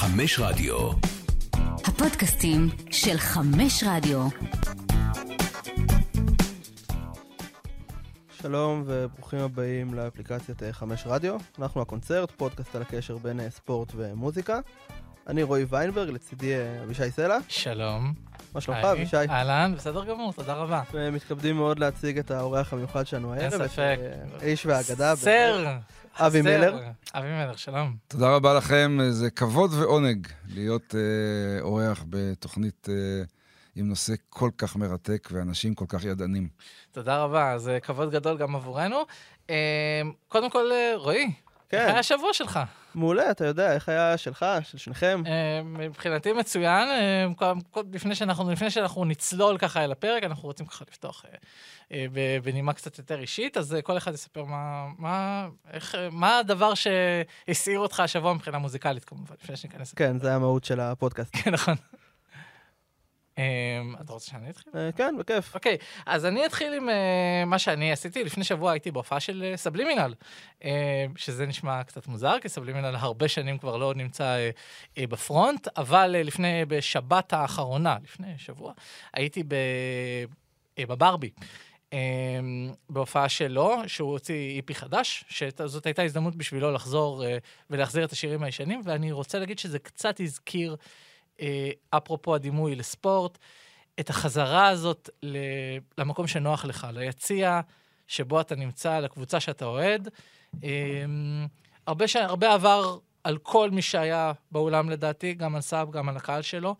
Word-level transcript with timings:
חמש 0.00 0.38
רדיו. 0.38 0.90
הפודקאסטים 1.84 2.68
של 2.90 3.18
חמש 3.18 3.84
רדיו. 3.86 4.28
שלום 8.42 8.82
וברוכים 8.86 9.38
הבאים 9.38 9.94
לאפליקציית 9.94 10.62
אה, 10.62 10.72
חמש 10.72 11.02
רדיו. 11.06 11.36
אנחנו 11.58 11.82
הקונצרט, 11.82 12.30
פודקאסט 12.30 12.74
על 12.74 12.82
הקשר 12.82 13.18
בין 13.18 13.40
אה, 13.40 13.50
ספורט 13.50 13.92
ומוזיקה. 13.96 14.60
אני 15.26 15.42
רועי 15.42 15.64
ויינברג, 15.68 16.08
לצידי 16.08 16.54
אה, 16.54 16.82
אבישי 16.82 17.10
סלע. 17.10 17.38
שלום. 17.48 18.29
מה 18.54 18.60
שלומך. 18.60 18.84
אבישי? 18.84 19.16
אהלן, 19.16 19.74
בסדר 19.76 20.04
גמור, 20.04 20.32
תודה 20.32 20.54
רבה. 20.54 20.82
ומתכבדים 20.92 21.56
מאוד 21.56 21.78
להציג 21.78 22.18
את 22.18 22.30
האורח 22.30 22.72
המיוחד 22.72 23.06
שלנו 23.06 23.34
הערב. 23.34 23.42
אין 23.42 23.68
ספק. 23.68 23.78
אה, 23.78 24.14
האיש 24.40 24.66
והאגדה. 24.66 25.16
סר! 25.16 25.66
אבי 26.16 26.42
סר. 26.42 26.48
מילר. 26.48 26.78
אבי 27.14 27.26
מילר, 27.26 27.56
שלום. 27.56 27.96
תודה 28.08 28.34
רבה 28.34 28.54
לכם, 28.54 28.98
זה 29.10 29.30
כבוד 29.30 29.70
ועונג 29.74 30.26
להיות 30.48 30.94
אה, 30.94 31.60
אורח 31.60 32.04
בתוכנית 32.08 32.88
אה, 32.90 32.94
עם 33.76 33.88
נושא 33.88 34.14
כל 34.28 34.50
כך 34.58 34.76
מרתק 34.76 35.28
ואנשים 35.32 35.74
כל 35.74 35.84
כך 35.88 36.04
ידענים. 36.04 36.48
תודה 36.92 37.22
רבה, 37.22 37.58
זה 37.58 37.78
כבוד 37.82 38.10
גדול 38.10 38.36
גם 38.38 38.56
עבורנו. 38.56 38.98
קודם 40.28 40.50
כל, 40.50 40.70
רועי, 40.94 41.22
איך 41.24 41.32
כן, 41.68 41.78
היה 41.78 41.98
השבוע 41.98 42.32
שלך? 42.32 42.60
מעולה, 42.94 43.30
אתה 43.30 43.44
יודע, 43.44 43.72
איך 43.72 43.88
היה 43.88 44.16
שלך, 44.16 44.46
של 44.62 44.78
שניכם? 44.78 45.22
אה, 45.26 45.62
מבחינתי 45.64 46.32
מצוין. 46.32 46.88
אה, 46.88 47.52
לפני 47.92 48.14
שאנחנו, 48.14 48.50
לפני 48.50 48.70
שאנחנו 48.70 49.04
נצלול 49.04 49.58
ככה 49.58 49.84
אל 49.84 49.92
הפרק, 49.92 50.22
אנחנו 50.22 50.48
רוצים 50.48 50.66
ככה 50.66 50.84
לפתוח 50.88 51.24
אה, 51.92 52.06
בנימה 52.42 52.72
קצת 52.72 52.98
יותר 52.98 53.20
אישית, 53.20 53.56
אז 53.56 53.76
כל 53.82 53.96
אחד 53.96 54.14
יספר 54.14 54.44
מה, 54.44 54.86
מה, 54.98 55.48
איך, 55.72 55.94
מה 56.10 56.38
הדבר 56.38 56.72
שהסעיר 56.74 57.78
אותך 57.78 58.00
השבוע 58.00 58.34
מבחינה 58.34 58.58
מוזיקלית, 58.58 59.04
כמובן, 59.04 59.34
לפני 59.42 59.56
שניכנס. 59.56 59.94
כן, 59.94 60.18
זה 60.18 60.34
המהות 60.34 60.64
של 60.64 60.80
הפודקאסט. 60.80 61.36
כן, 61.36 61.50
נכון. 61.50 61.74
אה, 63.40 64.02
אתה 64.04 64.12
רוצה 64.12 64.30
שאני 64.30 64.50
אתחיל? 64.50 64.72
אה, 64.76 64.92
כן, 64.92 65.14
בכיף. 65.18 65.54
אוקיי, 65.54 65.76
אז 66.06 66.26
אני 66.26 66.46
אתחיל 66.46 66.72
עם 66.72 66.88
uh, 66.88 66.92
מה 67.46 67.58
שאני 67.58 67.92
עשיתי. 67.92 68.24
לפני 68.24 68.44
שבוע 68.44 68.72
הייתי 68.72 68.90
בהופעה 68.90 69.20
של 69.20 69.52
uh, 69.54 69.56
סבלימינל, 69.56 70.14
שזה 71.16 71.46
נשמע 71.46 71.84
קצת 71.84 72.06
מוזר, 72.06 72.36
כי 72.42 72.48
סבלימינל 72.48 72.96
הרבה 72.96 73.28
שנים 73.28 73.58
כבר 73.58 73.76
לא 73.76 73.94
נמצא 73.94 74.36
בפרונט, 74.98 75.68
אבל 75.76 76.06
לפני, 76.06 76.64
בשבת 76.68 77.32
האחרונה, 77.32 77.96
לפני 78.02 78.38
שבוע, 78.38 78.72
הייתי 79.14 79.42
בברבי. 80.78 81.30
um, 81.90 81.94
בהופעה 82.90 83.28
שלו, 83.28 83.76
שהוא 83.86 84.10
הוציא 84.10 84.56
איפי 84.56 84.74
חדש, 84.74 85.24
שזאת 85.28 85.86
הייתה 85.86 86.02
הזדמנות 86.02 86.36
בשבילו 86.36 86.72
לחזור 86.72 87.24
ולהחזיר 87.70 88.04
את 88.04 88.12
השירים 88.12 88.42
הישנים, 88.42 88.80
ואני 88.84 89.12
רוצה 89.12 89.38
להגיד 89.38 89.58
שזה 89.58 89.78
קצת 89.78 90.20
הזכיר, 90.20 90.76
אפרופו 91.90 92.34
הדימוי 92.34 92.74
לספורט, 92.74 93.38
את 94.00 94.10
החזרה 94.10 94.68
הזאת 94.68 95.10
למקום 95.98 96.26
שנוח 96.26 96.64
לך, 96.64 96.86
ליציע 96.92 97.60
שבו 98.06 98.40
אתה 98.40 98.56
נמצא, 98.56 98.98
לקבוצה 98.98 99.40
שאתה 99.40 99.64
אוהד. 99.64 100.08
אמ, 100.62 101.46
הרבה, 101.86 102.08
ש... 102.08 102.16
הרבה 102.16 102.54
עבר 102.54 102.98
על 103.24 103.38
כל 103.38 103.70
מי 103.70 103.82
שהיה 103.82 104.32
באולם 104.50 104.90
לדעתי, 104.90 105.34
גם 105.34 105.54
על 105.54 105.60
סאב, 105.60 105.90
גם 105.90 106.08
על 106.08 106.16
הקהל 106.16 106.42
שלו, 106.42 106.76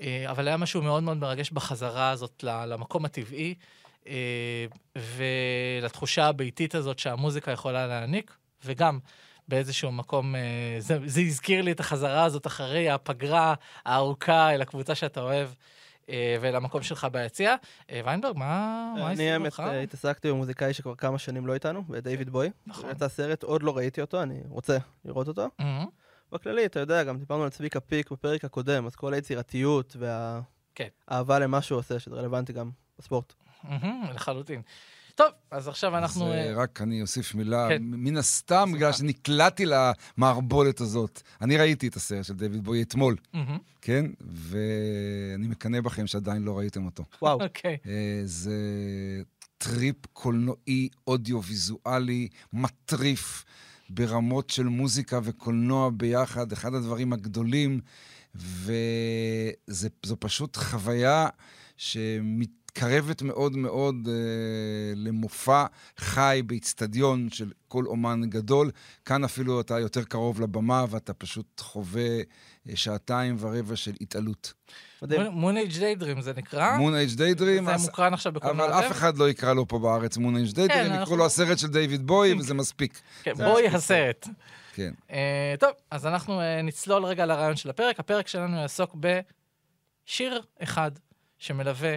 אה, 0.00 0.30
אבל 0.30 0.48
היה 0.48 0.56
משהו 0.56 0.82
מאוד 0.82 1.02
מאוד 1.02 1.16
מרגש 1.16 1.50
בחזרה 1.50 2.10
הזאת 2.10 2.44
למקום 2.44 3.04
הטבעי, 3.04 3.54
אה, 4.06 4.66
ולתחושה 4.96 6.26
הביתית 6.26 6.74
הזאת 6.74 6.98
שהמוזיקה 6.98 7.50
יכולה 7.50 7.86
להעניק, 7.86 8.36
וגם 8.64 8.98
באיזשהו 9.50 9.92
מקום, 9.92 10.34
אה, 10.36 10.40
זה, 10.78 10.98
זה 11.04 11.20
הזכיר 11.20 11.62
לי 11.62 11.72
את 11.72 11.80
החזרה 11.80 12.24
הזאת 12.24 12.46
אחרי 12.46 12.90
הפגרה 12.90 13.54
הארוכה 13.84 14.54
אל 14.54 14.62
הקבוצה 14.62 14.94
שאתה 14.94 15.20
אוהב. 15.20 15.48
אה, 16.08 16.36
ולמקום 16.40 16.82
שלך 16.82 17.06
ביציע. 17.12 17.54
אה, 17.90 18.00
ויינברג, 18.04 18.36
מה 18.36 18.94
מה 18.98 19.12
אני 19.12 19.30
האמת 19.30 19.52
התעסקתי 19.58 20.30
במוזיקאי 20.30 20.74
שכבר 20.74 20.94
כמה 20.94 21.18
שנים 21.18 21.46
לא 21.46 21.54
איתנו, 21.54 21.84
בדייוויד 21.88 22.30
בוי. 22.30 22.50
נכון. 22.66 22.90
יצא 22.90 23.08
סרט, 23.08 23.42
עוד 23.42 23.62
לא 23.62 23.76
ראיתי 23.76 24.00
אותו, 24.00 24.22
אני 24.22 24.40
רוצה 24.48 24.78
לראות 25.04 25.28
אותו. 25.28 25.48
בכללי, 26.32 26.66
אתה 26.66 26.80
יודע, 26.80 27.04
גם 27.04 27.18
דיברנו 27.18 27.44
על 27.44 27.50
צביקה 27.50 27.80
פיק 27.80 28.10
בפרק 28.10 28.44
הקודם, 28.44 28.86
אז 28.86 28.96
כל 28.96 29.14
היצירתיות 29.14 29.96
כן. 30.74 30.88
והאהבה 31.08 31.38
למה 31.38 31.62
שהוא 31.62 31.78
עושה, 31.78 31.98
שזה 31.98 32.16
רלוונטי 32.16 32.52
גם 32.52 32.70
בספורט. 32.98 33.32
לחלוטין. 34.14 34.62
טוב, 35.20 35.32
אז 35.50 35.68
עכשיו 35.68 35.98
אנחנו... 35.98 36.26
אז 36.26 36.32
אה, 36.32 36.48
אה, 36.48 36.62
רק 36.62 36.82
אני 36.82 37.02
אוסיף 37.02 37.34
מילה, 37.34 37.68
כן. 37.68 37.82
מן 37.82 38.16
הסתם, 38.16 38.72
בגלל 38.74 38.92
שנקלעתי 38.92 39.64
למערבולת 39.66 40.80
הזאת. 40.80 41.22
אני 41.40 41.56
ראיתי 41.56 41.88
את 41.88 41.96
הסרט 41.96 42.24
של 42.24 42.34
דיוויד 42.34 42.64
בוי 42.64 42.82
אתמול, 42.82 43.16
כן? 43.82 44.06
ואני 44.20 45.46
מקנא 45.46 45.80
בכם 45.80 46.06
שעדיין 46.06 46.42
לא 46.42 46.58
ראיתם 46.58 46.86
אותו. 46.86 47.04
וואו, 47.22 47.42
אוקיי. 47.42 47.76
אה, 47.86 48.22
זה 48.24 48.52
טריפ 49.58 50.06
קולנועי, 50.12 50.88
אודיו-ויזואלי, 51.06 52.28
מטריף, 52.52 53.44
ברמות 53.88 54.50
של 54.50 54.64
מוזיקה 54.64 55.20
וקולנוע 55.22 55.90
ביחד, 55.96 56.52
אחד 56.52 56.74
הדברים 56.74 57.12
הגדולים, 57.12 57.80
וזו 58.34 60.16
פשוט 60.18 60.56
חוויה 60.56 61.28
שמתקרבת 62.70 63.22
מאוד 63.22 63.56
מאוד 63.56 64.08
אה, 64.08 64.92
למופע 64.96 65.64
חי 65.98 66.42
באיצטדיון 66.46 67.28
של 67.30 67.50
כל 67.68 67.84
אומן 67.86 68.20
גדול. 68.30 68.70
כאן 69.04 69.24
אפילו 69.24 69.60
אתה 69.60 69.78
יותר 69.78 70.04
קרוב 70.04 70.40
לבמה 70.40 70.84
ואתה 70.90 71.14
פשוט 71.14 71.60
חווה 71.60 72.18
אה, 72.68 72.76
שעתיים 72.76 73.36
ורבע 73.38 73.76
של 73.76 73.92
התעלות. 74.00 74.52
מון 75.30 75.56
אייג' 75.56 75.78
דיידרים 75.78 76.20
זה 76.20 76.32
נקרא. 76.36 76.76
מון 76.76 76.94
אייג' 76.94 77.14
דיידרים, 77.14 77.64
זה 77.64 77.86
מוקרן 77.86 78.14
עכשיו 78.14 78.32
בקולנוע 78.32 78.66
אבל. 78.66 78.86
אף 78.86 78.92
אחד 78.92 79.18
לא 79.18 79.30
יקרא 79.30 79.52
לו 79.52 79.68
פה 79.68 79.78
בארץ 79.78 80.16
מון 80.16 80.36
אייג' 80.36 80.52
דיידרים, 80.54 80.92
כן, 80.92 81.02
יקראו 81.02 81.16
לו 81.16 81.26
הסרט 81.26 81.58
של 81.58 81.68
דיוויד 81.68 82.06
בוי, 82.06 82.34
וזה 82.34 82.54
מספיק. 82.54 83.00
כן, 83.22 83.32
מספיק. 83.32 83.74
הסרט. 83.74 84.28
כן. 84.74 84.92
אה, 85.10 85.54
טוב, 85.60 85.70
אז 85.90 86.06
אנחנו 86.06 86.40
אה, 86.40 86.62
נצלול 86.62 87.04
רגע 87.04 87.26
לרעיון 87.26 87.56
של 87.56 87.70
הפרק. 87.70 88.00
הפרק 88.00 88.28
שלנו 88.28 88.56
יעסוק 88.56 88.96
בשיר 90.06 90.42
אחד 90.62 90.90
שמלווה 91.38 91.96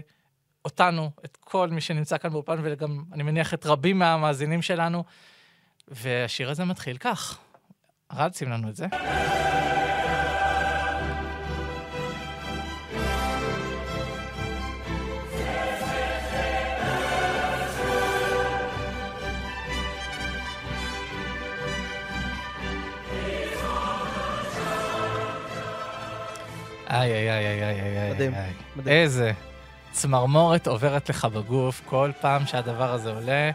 אותנו, 0.65 1.11
את 1.25 1.37
כל 1.39 1.69
מי 1.69 1.81
שנמצא 1.81 2.17
כאן 2.17 2.29
באולפן, 2.29 2.59
וגם, 2.63 3.03
אני 3.13 3.23
מניח, 3.23 3.53
את 3.53 3.65
רבים 3.65 3.99
מהמאזינים 3.99 4.61
שלנו. 4.61 5.03
והשיר 5.87 6.49
הזה 6.49 6.65
מתחיל 6.65 6.97
כך. 6.97 7.39
ארד, 8.11 8.33
שים 8.33 8.49
לנו 8.49 8.69
את 8.69 8.75
זה. 8.75 8.85
איי, 26.89 27.11
איי, 27.11 27.29
איי, 27.29 27.63
איי, 27.63 27.81
איי, 27.81 27.97
איי. 27.99 28.53
מדהים. 28.75 28.87
איזה 28.87 29.31
צמרמורת 29.93 30.67
עוברת 30.67 31.09
לך 31.09 31.25
בגוף 31.25 31.81
כל 31.85 32.11
פעם 32.21 32.45
שהדבר 32.45 32.93
הזה 32.93 33.11
עולה. 33.11 33.51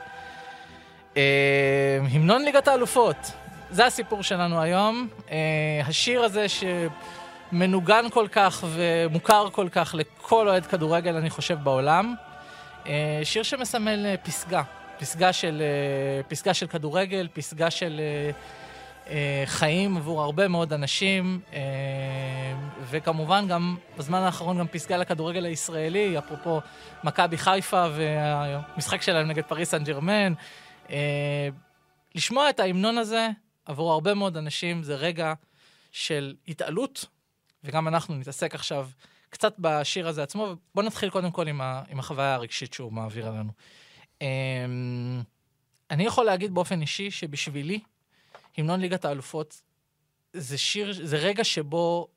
אה, 1.17 1.99
המנון 2.11 2.43
ליגת 2.45 2.69
האלופות, 2.69 3.33
זה 3.71 3.87
הסיפור 3.87 4.23
שלנו 4.23 4.61
היום. 4.61 5.09
אה, 5.31 5.37
השיר 5.87 6.23
הזה 6.23 6.47
שמנוגן 6.49 8.05
כל 8.11 8.27
כך 8.33 8.65
ומוכר 8.69 9.51
כל 9.51 9.69
כך 9.69 9.95
לכל 9.99 10.49
אוהד 10.49 10.67
כדורגל, 10.67 11.17
אני 11.17 11.31
חושב, 11.31 11.59
בעולם. 11.63 12.15
אה, 12.87 13.21
שיר 13.25 13.43
שמסמל 13.43 14.17
פסגה, 14.23 14.63
פסגה 14.99 15.33
של, 15.33 15.63
פסגה 16.29 16.55
של 16.55 16.67
כדורגל, 16.67 17.29
פסגה 17.35 17.71
של 17.71 18.01
חיים 19.45 19.97
עבור 19.97 20.23
הרבה 20.23 20.49
מאוד 20.49 20.73
אנשים, 20.73 21.41
אה, 21.53 21.61
וכמובן 22.91 23.49
גם 23.49 23.77
בזמן 23.99 24.19
האחרון 24.19 24.59
גם 24.59 24.67
פסגה 24.69 24.97
לכדורגל 24.97 25.45
הישראלי, 25.45 26.19
אפרופו 26.19 26.61
מכבי 27.05 27.39
חיפה 27.39 27.87
והמשחק 27.97 29.03
שלהם 29.03 29.29
נגד 29.29 29.45
פריס 29.45 29.71
סן 29.71 29.85
ג'רמן. 29.85 30.33
אה, 30.91 31.49
לשמוע 32.15 32.51
את 32.51 32.61
ההמנון 32.61 32.99
הזה 32.99 33.29
עבור 33.65 33.93
הרבה 33.93 34.15
מאוד 34.15 34.37
אנשים 34.37 34.83
זה 34.83 34.95
רגע 34.95 35.35
של 35.93 36.35
התעלות, 36.49 37.05
וגם 37.65 37.89
אנחנו 37.89 38.15
נתעסק 38.15 38.55
עכשיו 38.55 38.89
קצת 39.31 39.55
בשיר 39.59 40.09
הזה 40.09 40.23
עצמו. 40.23 40.55
בואו 40.75 40.87
נתחיל 40.87 41.11
קודם 41.11 41.31
כל 41.31 41.49
עם, 41.49 41.61
ה, 41.61 41.83
עם 41.91 41.99
החוויה 41.99 42.35
הרגשית 42.35 42.73
שהוא 42.73 42.93
מעביר 42.93 43.31
לנו. 43.31 43.53
אה, 44.23 44.27
אני 45.91 46.05
יכול 46.05 46.25
להגיד 46.25 46.55
באופן 46.55 46.81
אישי 46.81 47.11
שבשבילי, 47.11 47.81
המנון 48.59 48.81
ליגת 48.81 49.05
האלופות 49.05 49.63
זה 50.33 50.59
שיר, 50.59 50.93
זה 51.07 51.17
רגע 51.17 51.45
שבו 51.45 52.09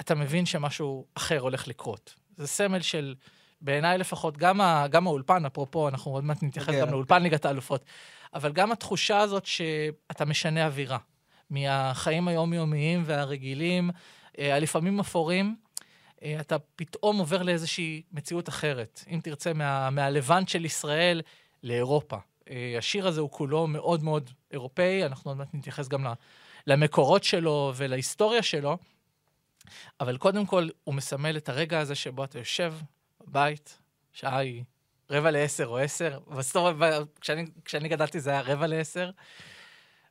אתה 0.00 0.14
מבין 0.14 0.46
שמשהו 0.46 1.06
אחר 1.14 1.38
הולך 1.38 1.68
לקרות. 1.68 2.14
זה 2.36 2.46
סמל 2.46 2.80
של, 2.80 3.14
בעיניי 3.60 3.98
לפחות, 3.98 4.36
גם, 4.36 4.60
ה, 4.60 4.86
גם 4.90 5.06
האולפן, 5.06 5.46
אפרופו, 5.46 5.88
אנחנו 5.88 6.12
עוד 6.12 6.24
מעט 6.24 6.42
נתייחס 6.42 6.68
נגיע 6.68 6.80
גם 6.80 6.86
אליו. 6.86 6.94
לאולפן 6.94 7.22
ליגת 7.22 7.44
האלופות, 7.44 7.84
אבל 8.34 8.52
גם 8.52 8.72
התחושה 8.72 9.18
הזאת 9.18 9.46
שאתה 9.46 10.24
משנה 10.24 10.66
אווירה. 10.66 10.98
מהחיים 11.50 12.28
היומיומיים 12.28 13.02
והרגילים, 13.06 13.90
אה, 14.38 14.56
הלפעמים 14.56 15.00
אפורים. 15.00 15.56
אה, 16.22 16.36
אתה 16.40 16.56
פתאום 16.58 17.18
עובר 17.18 17.42
לאיזושהי 17.42 18.02
מציאות 18.12 18.48
אחרת. 18.48 19.04
אם 19.10 19.20
תרצה, 19.22 19.52
מה, 19.52 19.90
מהלבנט 19.90 20.48
של 20.48 20.64
ישראל 20.64 21.22
לאירופה. 21.62 22.16
אה, 22.50 22.74
השיר 22.78 23.08
הזה 23.08 23.20
הוא 23.20 23.30
כולו 23.30 23.66
מאוד 23.66 24.02
מאוד 24.02 24.30
אירופאי, 24.52 25.04
אנחנו 25.06 25.30
עוד 25.30 25.38
מעט 25.38 25.48
נתייחס 25.54 25.88
גם 25.88 26.06
למקורות 26.66 27.24
שלו 27.24 27.72
ולהיסטוריה 27.76 28.42
שלו, 28.42 28.78
אבל 30.00 30.16
קודם 30.16 30.46
כל 30.46 30.68
הוא 30.84 30.94
מסמל 30.94 31.36
את 31.36 31.48
הרגע 31.48 31.80
הזה 31.80 31.94
שבו 31.94 32.24
אתה 32.24 32.38
יושב 32.38 32.74
בבית, 33.20 33.78
שעה 34.12 34.38
היא 34.38 34.64
רבע 35.10 35.30
לעשר 35.30 35.66
או 35.66 35.78
עשר, 35.78 36.18
בסוף, 36.28 36.76
כשאני, 37.20 37.46
כשאני 37.64 37.88
גדלתי 37.88 38.20
זה 38.20 38.30
היה 38.30 38.40
רבע 38.40 38.66
לעשר, 38.66 39.10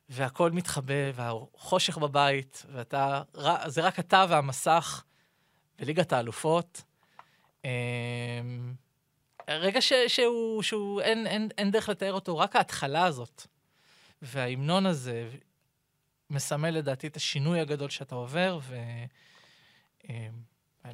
והכל 0.08 0.50
מתחבא, 0.50 0.94
והחושך 1.14 1.98
בבית, 1.98 2.66
ואתה, 2.72 3.22
זה 3.66 3.80
רק 3.80 3.98
אתה 3.98 4.24
והמסך 4.28 5.04
בליגת 5.78 6.12
האלופות. 6.12 6.82
אמ, 7.64 7.70
רגע 9.48 9.80
ש, 9.80 9.92
שהוא, 10.08 10.62
שהוא 10.62 11.00
אין, 11.00 11.26
אין, 11.26 11.48
אין 11.58 11.70
דרך 11.70 11.88
לתאר 11.88 12.12
אותו, 12.12 12.38
רק 12.38 12.56
ההתחלה 12.56 13.04
הזאת. 13.04 13.46
וההמנון 14.22 14.86
הזה 14.86 15.28
מסמל 16.30 16.70
לדעתי 16.70 17.06
את 17.06 17.16
השינוי 17.16 17.60
הגדול 17.60 17.90
שאתה 17.90 18.14
עובר, 18.14 18.58
ו... 18.62 18.76
אמ, 20.08 20.14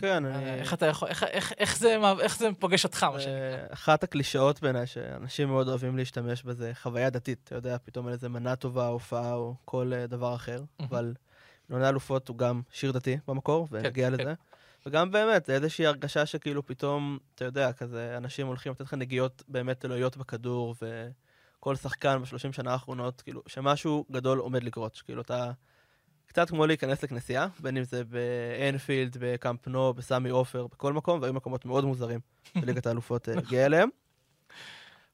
כן, 0.00 0.24
אני... 0.24 0.54
איך 0.54 0.74
אתה 0.74 0.86
יכול, 0.86 1.08
איך, 1.08 1.24
איך, 1.24 1.52
איך, 1.58 1.78
זה, 1.78 1.96
איך 2.20 2.38
זה 2.38 2.48
פוגש 2.58 2.84
אותך, 2.84 3.04
מה 3.04 3.20
שנקרא? 3.20 3.66
אחת 3.70 4.02
הקלישאות 4.02 4.60
בעיניי, 4.60 4.86
שאנשים 4.86 5.48
מאוד 5.48 5.68
אוהבים 5.68 5.96
להשתמש 5.96 6.42
בזה, 6.42 6.72
חוויה 6.74 7.10
דתית, 7.10 7.40
אתה 7.44 7.54
יודע, 7.54 7.76
פתאום 7.84 8.06
על 8.06 8.12
איזה 8.12 8.28
מנה 8.28 8.56
טובה, 8.56 8.86
הופעה 8.86 9.34
או 9.34 9.54
כל 9.64 9.92
אה, 9.94 10.06
דבר 10.06 10.34
אחר, 10.34 10.62
אבל 10.80 11.14
מנוני 11.70 11.88
אלופות 11.88 12.28
הוא 12.28 12.38
גם 12.38 12.62
שיר 12.72 12.92
דתי 12.92 13.18
במקור, 13.28 13.68
ונגיע 13.70 14.06
כן, 14.06 14.12
לזה. 14.12 14.24
כן. 14.24 14.34
וגם 14.86 15.10
באמת, 15.10 15.50
איזושהי 15.50 15.86
הרגשה 15.86 16.26
שכאילו 16.26 16.66
פתאום, 16.66 17.18
אתה 17.34 17.44
יודע, 17.44 17.72
כזה, 17.72 18.16
אנשים 18.16 18.46
הולכים 18.46 18.72
לתת 18.72 18.80
לך 18.80 18.94
נגיעות 18.94 19.42
באמת 19.48 19.84
אלוהיות 19.84 20.16
בכדור, 20.16 20.74
וכל 21.58 21.76
שחקן 21.76 22.22
בשלושים 22.22 22.52
שנה 22.52 22.72
האחרונות, 22.72 23.20
כאילו, 23.20 23.42
שמשהו 23.46 24.04
גדול 24.10 24.38
עומד 24.38 24.62
לקרות, 24.62 24.94
שכאילו 24.94 25.22
אתה... 25.22 25.50
קצת 26.26 26.50
כמו 26.50 26.66
להיכנס 26.66 27.02
לכנסייה, 27.02 27.48
בין 27.60 27.76
אם 27.76 27.84
זה 27.84 28.02
באנפילד, 28.04 29.16
בקאמפ 29.20 29.68
נו, 29.68 29.94
בסמי 29.94 30.28
עופר, 30.28 30.66
בכל 30.66 30.92
מקום, 30.92 31.22
והיו 31.22 31.32
מקומות 31.32 31.64
מאוד 31.64 31.84
מוזרים 31.84 32.20
שליגת 32.58 32.86
האלופות 32.86 33.28
אה, 33.28 33.34
הגיעה 33.38 33.66
אליהם. 33.66 33.88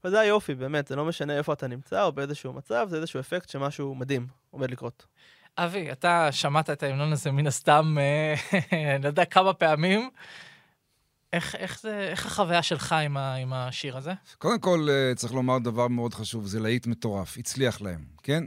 וזה 0.04 0.20
היופי, 0.20 0.54
באמת, 0.54 0.86
זה 0.86 0.96
לא 0.96 1.04
משנה 1.04 1.36
איפה 1.36 1.52
אתה 1.52 1.66
נמצא 1.66 2.04
או 2.04 2.12
באיזשהו 2.12 2.52
מצב, 2.52 2.86
זה 2.90 2.96
איזשהו 2.96 3.20
אפקט 3.20 3.48
שמשהו 3.48 3.94
מדהים 3.94 4.26
עומד 4.50 4.70
לקרות. 4.70 5.06
אבי, 5.58 5.92
אתה 5.92 6.32
שמעת 6.32 6.70
את 6.70 6.82
ההמנון 6.82 7.12
הזה 7.12 7.30
מן 7.30 7.46
הסתם, 7.46 7.96
אה, 7.98 8.34
אני 8.94 9.02
לא 9.02 9.08
יודע 9.08 9.24
כמה 9.24 9.54
פעמים. 9.54 10.10
איך, 11.34 11.54
איך, 11.54 11.80
זה, 11.80 12.08
איך 12.10 12.26
החוויה 12.26 12.62
שלך 12.62 12.92
עם, 12.92 13.16
ה, 13.16 13.34
עם 13.34 13.52
השיר 13.52 13.96
הזה? 13.96 14.12
קודם 14.38 14.58
כל, 14.58 14.88
אה, 14.90 15.14
צריך 15.14 15.32
לומר 15.32 15.58
דבר 15.58 15.88
מאוד 15.88 16.14
חשוב, 16.14 16.46
זה 16.46 16.60
להיט 16.60 16.86
מטורף, 16.86 17.38
הצליח 17.38 17.80
להם, 17.80 18.04
כן? 18.22 18.44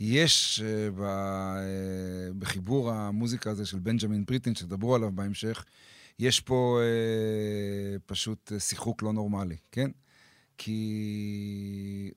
יש 0.00 0.62
uh, 0.62 0.94
ב, 0.96 1.00
uh, 1.00 2.34
בחיבור 2.38 2.92
המוזיקה 2.92 3.50
הזה 3.50 3.66
של 3.66 3.78
בנג'מין 3.78 4.24
בריטין, 4.24 4.54
שתדברו 4.54 4.94
עליו 4.94 5.10
בהמשך, 5.12 5.64
יש 6.18 6.40
פה 6.40 6.80
uh, 6.80 8.00
פשוט 8.06 8.52
שיחוק 8.58 9.02
לא 9.02 9.12
נורמלי, 9.12 9.56
כן? 9.72 9.90
כי 10.58 12.10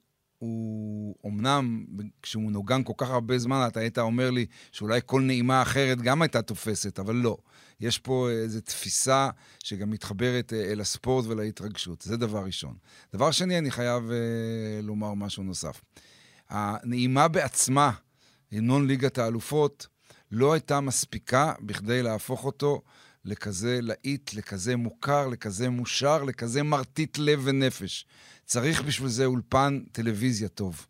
הוא 0.44 1.16
אמנם, 1.26 1.86
כשהוא 2.22 2.52
נוגן 2.52 2.84
כל 2.84 2.94
כך 2.98 3.10
הרבה 3.10 3.38
זמן, 3.38 3.66
אתה 3.68 3.80
היית 3.80 3.98
אומר 3.98 4.32
לי 4.32 4.46
שאולי 4.72 5.00
כל 5.06 5.22
נעימה 5.22 5.62
אחרת 5.62 6.02
גם 6.02 6.22
הייתה 6.22 6.42
תופסת, 6.42 7.00
אבל 7.00 7.16
לא. 7.16 7.38
יש 7.80 8.00
פה 8.00 8.30
איזו 8.30 8.62
תפיסה 8.62 9.30
שגם 9.64 9.90
מתחברת 9.90 10.54
אל 10.54 10.82
הספורט 10.82 11.26
ולהתרגשות. 11.26 12.02
זה 12.02 12.18
דבר 12.18 12.46
ראשון. 12.46 12.76
דבר 13.14 13.32
שני, 13.32 13.58
אני 13.58 13.72
חייב 13.72 14.04
uh, 14.04 14.86
לומר 14.86 15.14
משהו 15.14 15.44
נוסף. 15.44 15.82
הנעימה 16.50 17.28
בעצמה, 17.28 17.92
המנון 18.52 18.88
ליגת 18.88 19.18
האלופות, 19.18 19.88
לא 20.32 20.54
הייתה 20.54 20.80
מספיקה 20.80 21.54
בכדי 21.62 22.04
להפוך 22.04 22.46
אותו 22.46 22.82
לכזה 23.26 23.80
להיט, 23.82 24.34
לכזה 24.34 24.76
מוכר, 24.76 25.28
לכזה 25.28 25.70
מושר, 25.70 26.24
לכזה 26.24 26.64
מרטיט 26.64 27.18
לב 27.18 27.42
ונפש. 27.44 28.06
צריך 28.46 28.82
בשביל 28.82 29.10
זה 29.10 29.26
אולפן 29.26 29.84
טלוויזיה 29.92 30.48
טוב. 30.48 30.88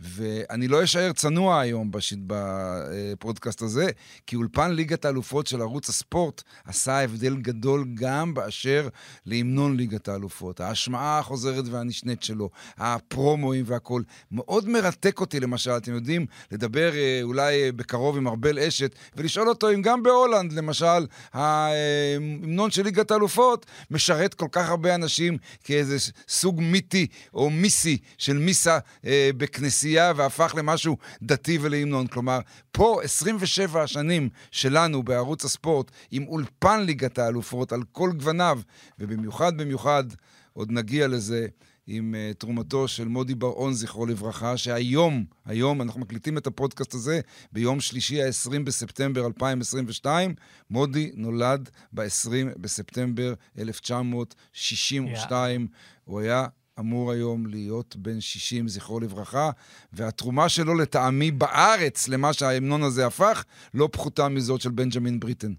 ואני 0.00 0.68
לא 0.68 0.84
אשאר 0.84 1.12
צנוע 1.12 1.60
היום 1.60 1.90
בש... 1.90 2.14
בפודקאסט 2.26 3.62
הזה, 3.62 3.86
כי 4.26 4.36
אולפן 4.36 4.70
ליגת 4.70 5.04
האלופות 5.04 5.46
של 5.46 5.60
ערוץ 5.60 5.88
הספורט 5.88 6.42
עשה 6.64 7.04
הבדל 7.04 7.36
גדול 7.36 7.86
גם 7.94 8.34
באשר 8.34 8.88
להמנון 9.26 9.76
ליגת 9.76 10.08
האלופות. 10.08 10.60
ההשמעה 10.60 11.18
החוזרת 11.18 11.64
והנשנית 11.70 12.22
שלו, 12.22 12.50
הפרומואים 12.78 13.64
והכול. 13.66 14.04
מאוד 14.32 14.68
מרתק 14.68 15.20
אותי, 15.20 15.40
למשל, 15.40 15.70
אתם 15.70 15.94
יודעים, 15.94 16.26
לדבר 16.52 16.94
אה, 16.94 17.20
אולי 17.22 17.72
בקרוב 17.72 18.16
עם 18.16 18.28
ארבל 18.28 18.58
אשת, 18.58 18.94
ולשאול 19.16 19.48
אותו 19.48 19.70
אם 19.70 19.82
גם 19.82 20.02
בהולנד, 20.02 20.52
למשל, 20.52 21.06
ההמנון 21.32 22.70
של 22.70 22.82
ליגת 22.82 23.10
האלופות 23.10 23.66
משרת 23.90 24.34
כל 24.34 24.48
כך 24.52 24.68
הרבה 24.68 24.94
אנשים 24.94 25.38
כאיזה 25.64 25.96
סוג 26.28 26.60
מיתי 26.60 27.06
או 27.34 27.50
מיסי 27.50 27.98
של 28.18 28.38
מיסה 28.38 28.78
אה, 29.06 29.30
בכנסייה. 29.36 29.85
לכנסייה 29.86 30.12
והפך 30.16 30.54
למשהו 30.58 30.96
דתי 31.22 31.58
ולהמנון. 31.60 32.06
כלומר, 32.06 32.38
פה 32.72 33.00
27 33.04 33.82
השנים 33.82 34.28
שלנו 34.50 35.02
בערוץ 35.02 35.44
הספורט, 35.44 35.90
עם 36.10 36.24
אולפן 36.28 36.80
ליגת 36.80 37.18
האלופות 37.18 37.72
על 37.72 37.82
כל 37.92 38.10
גווניו, 38.16 38.60
ובמיוחד 38.98 39.56
במיוחד, 39.56 40.04
עוד 40.52 40.72
נגיע 40.72 41.08
לזה, 41.08 41.46
עם 41.88 42.14
uh, 42.14 42.34
תרומתו 42.34 42.88
של 42.88 43.08
מודי 43.08 43.34
בר-און, 43.34 43.72
זכרו 43.72 44.06
לברכה, 44.06 44.56
שהיום, 44.56 45.24
היום, 45.44 45.82
אנחנו 45.82 46.00
מקליטים 46.00 46.38
את 46.38 46.46
הפודקאסט 46.46 46.94
הזה 46.94 47.20
ביום 47.52 47.80
שלישי 47.80 48.22
ה-20 48.22 48.58
בספטמבר 48.64 49.26
2022. 49.26 50.34
מודי 50.70 51.12
נולד 51.14 51.70
ב-20 51.92 52.58
בספטמבר 52.58 53.34
1962. 53.58 55.66
Yeah. 55.70 55.74
הוא 56.04 56.20
היה 56.20 56.46
אמור 56.80 57.12
היום 57.12 57.46
להיות 57.46 57.96
בן 57.96 58.20
60, 58.20 58.68
זכרו 58.68 59.00
לברכה, 59.00 59.50
והתרומה 59.92 60.48
שלו 60.48 60.74
לטעמי 60.74 61.30
בארץ 61.30 62.08
למה 62.08 62.32
שההמנון 62.32 62.82
הזה 62.82 63.06
הפך, 63.06 63.44
לא 63.74 63.88
פחותה 63.92 64.28
מזאת 64.28 64.60
של 64.60 64.70
בנג'מין 64.70 65.20
בריטן. 65.20 65.52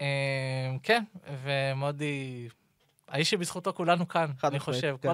אמ, 0.00 0.06
כן, 0.82 1.02
ומודי, 1.44 2.48
האיש 3.08 3.30
שבזכותו 3.30 3.72
כולנו 3.72 4.08
כאן, 4.08 4.30
אני 4.44 4.60
חושב. 4.60 4.96
כן. 5.02 5.08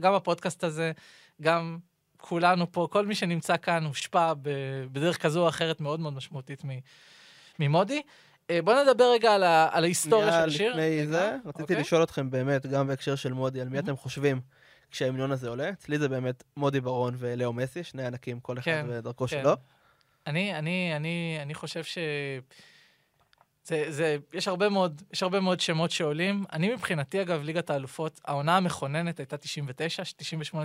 גם 0.00 0.14
הפודקאסט 0.14 0.64
הזה, 0.64 0.92
גם 1.42 1.78
כולנו 2.16 2.72
פה, 2.72 2.88
כל 2.90 3.06
מי 3.06 3.14
שנמצא 3.14 3.56
כאן 3.56 3.84
הושפע 3.84 4.32
בדרך 4.92 5.22
כזו 5.22 5.42
או 5.42 5.48
אחרת 5.48 5.80
מאוד 5.80 6.00
מאוד 6.00 6.12
משמעותית 6.14 6.62
ממודי. 7.58 8.02
אה, 8.52 8.62
בוא 8.62 8.74
נדבר 8.82 9.12
רגע 9.12 9.34
על, 9.34 9.42
ה, 9.42 9.68
על 9.72 9.84
ההיסטוריה 9.84 10.32
של 10.32 10.48
השיר. 10.48 10.70
לפני 10.70 11.06
זה, 11.06 11.36
רציתי 11.46 11.62
אוקיי. 11.62 11.76
לשאול 11.76 12.02
אתכם 12.02 12.30
באמת, 12.30 12.66
גם 12.66 12.86
בהקשר 12.86 13.14
של 13.14 13.32
מודי, 13.32 13.60
על 13.60 13.68
מי 13.68 13.78
אתם 13.78 13.96
חושבים 13.96 14.40
כשההמנון 14.90 15.32
הזה 15.32 15.48
עולה? 15.48 15.70
אצלי 15.70 15.98
זה 15.98 16.08
באמת 16.08 16.42
מודי 16.56 16.80
ברון 16.80 17.14
ולאו 17.18 17.52
מסי, 17.52 17.84
שני 17.84 18.06
ענקים, 18.06 18.40
כל 18.40 18.58
אחד 18.58 18.64
כן, 18.64 18.86
ודרכו 18.88 19.26
כן. 19.26 19.40
שלו. 19.40 19.52
אני, 20.26 20.58
אני, 20.58 20.96
אני, 20.96 21.38
אני 21.42 21.54
חושב 21.54 21.84
ש... 21.84 21.98
זה, 23.64 23.84
זה, 23.88 24.16
יש 24.32 24.48
הרבה 24.48 24.68
מאוד, 24.68 25.02
יש 25.12 25.22
הרבה 25.22 25.40
מאוד 25.40 25.60
שמות 25.60 25.90
שעולים. 25.90 26.44
אני 26.52 26.74
מבחינתי, 26.74 27.22
אגב, 27.22 27.42
ליגת 27.42 27.70
האלופות, 27.70 28.20
העונה 28.24 28.56
המכוננת 28.56 29.18
הייתה 29.18 29.36
99, 29.36 30.02
98-99, 30.02 30.56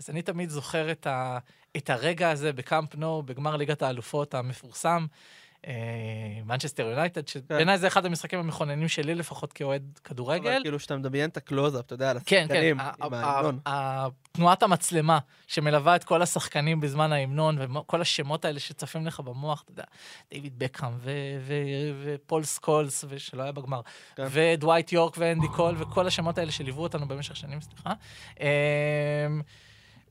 אז 0.00 0.10
אני 0.10 0.22
תמיד 0.22 0.48
זוכר 0.48 0.90
את, 0.90 1.06
ה, 1.06 1.38
את 1.76 1.90
הרגע 1.90 2.30
הזה 2.30 2.52
בקאמפ 2.52 2.94
נו, 2.94 3.22
בגמר 3.22 3.56
ליגת 3.56 3.82
האלופות 3.82 4.34
המפורסם. 4.34 5.06
מנצ'סטר 6.44 6.82
יונייטד, 6.82 7.28
שבעיניי 7.28 7.78
זה 7.78 7.86
אחד 7.86 8.06
המשחקים 8.06 8.38
המכוננים 8.38 8.88
שלי 8.88 9.14
לפחות 9.14 9.52
כאוהד 9.52 9.98
כדורגל. 10.04 10.50
אבל 10.52 10.62
כאילו 10.62 10.78
שאתה 10.78 10.96
מדמיין 10.96 11.30
את 11.30 11.36
הקלוזאפ, 11.36 11.84
אתה 11.86 11.94
יודע, 11.94 12.10
על 12.10 12.18
כן, 12.26 12.44
השחקנים 12.44 12.78
כן, 12.78 13.04
עם 13.04 13.14
ההמנון. 13.14 13.58
תנועת 14.32 14.62
המצלמה 14.62 15.18
שמלווה 15.46 15.96
את 15.96 16.04
כל 16.04 16.22
השחקנים 16.22 16.80
בזמן 16.80 17.12
ההמנון, 17.12 17.56
וכל 17.58 18.00
השמות 18.00 18.44
האלה 18.44 18.60
שצפים 18.60 19.06
לך 19.06 19.20
במוח, 19.20 19.62
אתה 19.62 19.72
יודע, 19.72 19.84
דיוויד 20.30 20.58
בקאם 20.58 20.92
ופול 22.02 22.44
סקולס, 22.44 23.04
שלא 23.18 23.42
היה 23.42 23.52
בגמר, 23.52 23.80
כן. 24.16 24.26
ודווייט 24.30 24.92
יורק 24.92 25.14
ואנדי 25.18 25.48
קול, 25.48 25.74
וכל 25.78 26.06
השמות 26.06 26.38
האלה 26.38 26.52
שליוו 26.52 26.82
אותנו 26.82 27.08
במשך 27.08 27.36
שנים, 27.36 27.60
סליחה. 27.60 27.92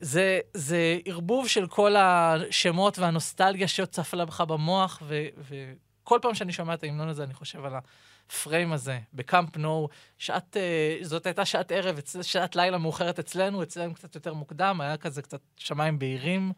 זה, 0.04 0.40
זה 0.54 0.98
ערבוב 1.04 1.48
של 1.48 1.66
כל 1.66 1.96
השמות 1.96 2.98
והנוסטלגיה 2.98 3.68
שצפה 3.68 4.16
לך 4.16 4.40
במוח, 4.40 5.02
ו, 5.02 5.26
וכל 5.38 6.18
פעם 6.22 6.34
שאני 6.34 6.52
שומע 6.52 6.74
את 6.74 6.82
ההמנון 6.82 7.08
הזה, 7.08 7.24
אני 7.24 7.34
חושב 7.34 7.64
על 7.64 7.72
הפריים 7.76 8.72
הזה, 8.72 8.98
בקאמפ 9.14 9.56
נו, 9.56 9.88
שעת, 10.18 10.56
אה, 10.56 10.98
זאת 11.02 11.26
הייתה 11.26 11.44
שעת 11.44 11.72
ערב, 11.72 12.00
שעת 12.22 12.56
לילה 12.56 12.78
מאוחרת 12.78 13.18
אצלנו, 13.18 13.62
אצלנו 13.62 13.94
קצת 13.94 14.14
יותר 14.14 14.34
מוקדם, 14.34 14.80
היה 14.80 14.96
כזה 14.96 15.22
קצת 15.22 15.40
שמיים 15.56 15.98
בהירים, 15.98 16.52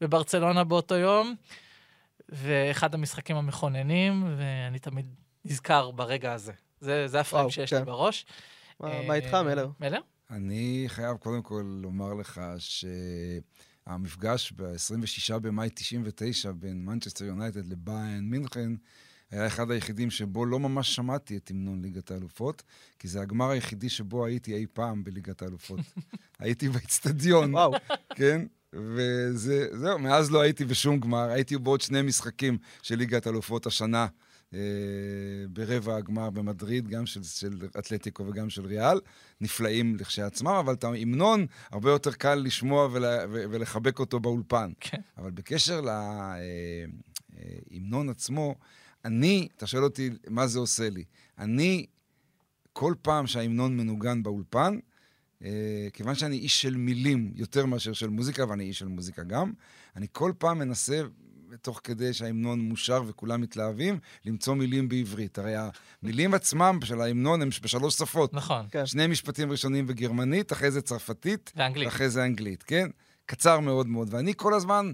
בברצלונה 0.00 0.64
באותו 0.64 0.94
יום, 0.94 1.34
ואחד 2.28 2.94
המשחקים 2.94 3.36
המכוננים, 3.36 4.34
ואני 4.36 4.78
תמיד 4.78 5.06
נזכר 5.44 5.90
ברגע 5.90 6.32
הזה. 6.32 6.52
זה, 6.80 7.08
זה 7.08 7.20
הפריים 7.20 7.50
שיש 7.50 7.70
כן. 7.70 7.78
לי 7.78 7.84
בראש. 7.84 8.26
מה, 8.80 9.02
מה 9.02 9.14
איתך, 9.14 9.34
מלר? 9.34 9.68
מלר? 9.80 10.00
אני 10.30 10.84
חייב 10.88 11.16
קודם 11.16 11.42
כל 11.42 11.78
לומר 11.82 12.14
לך 12.14 12.40
שהמפגש 13.86 14.52
ב-26 14.52 15.38
במאי 15.38 15.68
99 15.74 16.52
בין 16.52 16.84
מנצ'סטר 16.84 17.24
יונייטד 17.24 17.66
לביין 17.66 18.30
מינכן 18.30 18.72
היה 19.30 19.46
אחד 19.46 19.70
היחידים 19.70 20.10
שבו 20.10 20.46
לא 20.46 20.58
ממש 20.60 20.94
שמעתי 20.94 21.36
את 21.36 21.50
המנון 21.50 21.82
ליגת 21.82 22.10
האלופות, 22.10 22.62
כי 22.98 23.08
זה 23.08 23.20
הגמר 23.20 23.50
היחידי 23.50 23.88
שבו 23.88 24.26
הייתי 24.26 24.54
אי 24.54 24.66
פעם 24.72 25.04
בליגת 25.04 25.42
האלופות. 25.42 25.80
הייתי 26.38 26.68
באצטדיון, 26.68 27.54
כן? 28.14 28.46
וזהו, 28.72 29.98
מאז 29.98 30.30
לא 30.30 30.40
הייתי 30.40 30.64
בשום 30.64 31.00
גמר, 31.00 31.30
הייתי 31.30 31.58
בעוד 31.58 31.80
שני 31.80 32.02
משחקים 32.02 32.58
של 32.82 32.94
ליגת 32.94 33.26
האלופות 33.26 33.66
השנה. 33.66 34.06
אה, 34.54 34.60
ברבע 35.50 35.96
הגמר 35.96 36.30
במדריד, 36.30 36.88
גם 36.88 37.06
של, 37.06 37.22
של 37.22 37.66
אתלטיקו 37.78 38.26
וגם 38.26 38.50
של 38.50 38.66
ריאל, 38.66 39.00
נפלאים 39.40 39.96
לכשעצמם, 39.96 40.48
אבל 40.48 40.72
את 40.72 40.84
ההמנון 40.84 41.46
הרבה 41.70 41.90
יותר 41.90 42.12
קל 42.12 42.34
לשמוע 42.34 42.88
ול, 42.92 43.04
ולחבק 43.30 43.98
אותו 43.98 44.20
באולפן. 44.20 44.72
כן. 44.80 45.00
אבל 45.18 45.30
בקשר 45.30 45.80
להמנון 47.70 48.06
אה, 48.06 48.12
עצמו, 48.12 48.54
אני, 49.04 49.48
אתה 49.56 49.66
שואל 49.66 49.84
אותי 49.84 50.10
מה 50.28 50.46
זה 50.46 50.58
עושה 50.58 50.90
לי. 50.90 51.04
אני, 51.38 51.86
כל 52.72 52.94
פעם 53.02 53.26
שההמנון 53.26 53.76
מנוגן 53.76 54.22
באולפן, 54.22 54.78
אה, 55.44 55.88
כיוון 55.92 56.14
שאני 56.14 56.36
איש 56.36 56.62
של 56.62 56.76
מילים 56.76 57.32
יותר 57.34 57.66
מאשר 57.66 57.92
של 57.92 58.08
מוזיקה, 58.08 58.48
ואני 58.48 58.64
איש 58.64 58.78
של 58.78 58.88
מוזיקה 58.88 59.22
גם, 59.22 59.52
אני 59.96 60.06
כל 60.12 60.32
פעם 60.38 60.58
מנסה 60.58 61.02
תוך 61.62 61.80
כדי 61.84 62.12
שההמנון 62.12 62.68
מאושר 62.68 63.02
וכולם 63.06 63.40
מתלהבים, 63.40 63.98
למצוא 64.24 64.54
מילים 64.54 64.88
בעברית. 64.88 65.38
הרי 65.38 65.54
המילים 66.02 66.34
עצמם 66.34 66.78
של 66.84 67.00
ההמנון 67.00 67.42
הם 67.42 67.48
בשלוש 67.62 67.94
שפות. 67.94 68.34
נכון. 68.34 68.66
כן. 68.70 68.86
שני 68.86 69.06
משפטים 69.06 69.50
ראשונים 69.50 69.86
בגרמנית, 69.86 70.52
אחרי 70.52 70.70
זה 70.70 70.82
צרפתית. 70.82 71.52
ואנגלית. 71.56 71.86
ואחרי 71.86 72.10
זה 72.10 72.24
אנגלית, 72.24 72.62
כן? 72.62 72.88
קצר 73.26 73.60
מאוד 73.60 73.86
מאוד. 73.86 74.14
ואני 74.14 74.32
כל 74.36 74.54
הזמן 74.54 74.92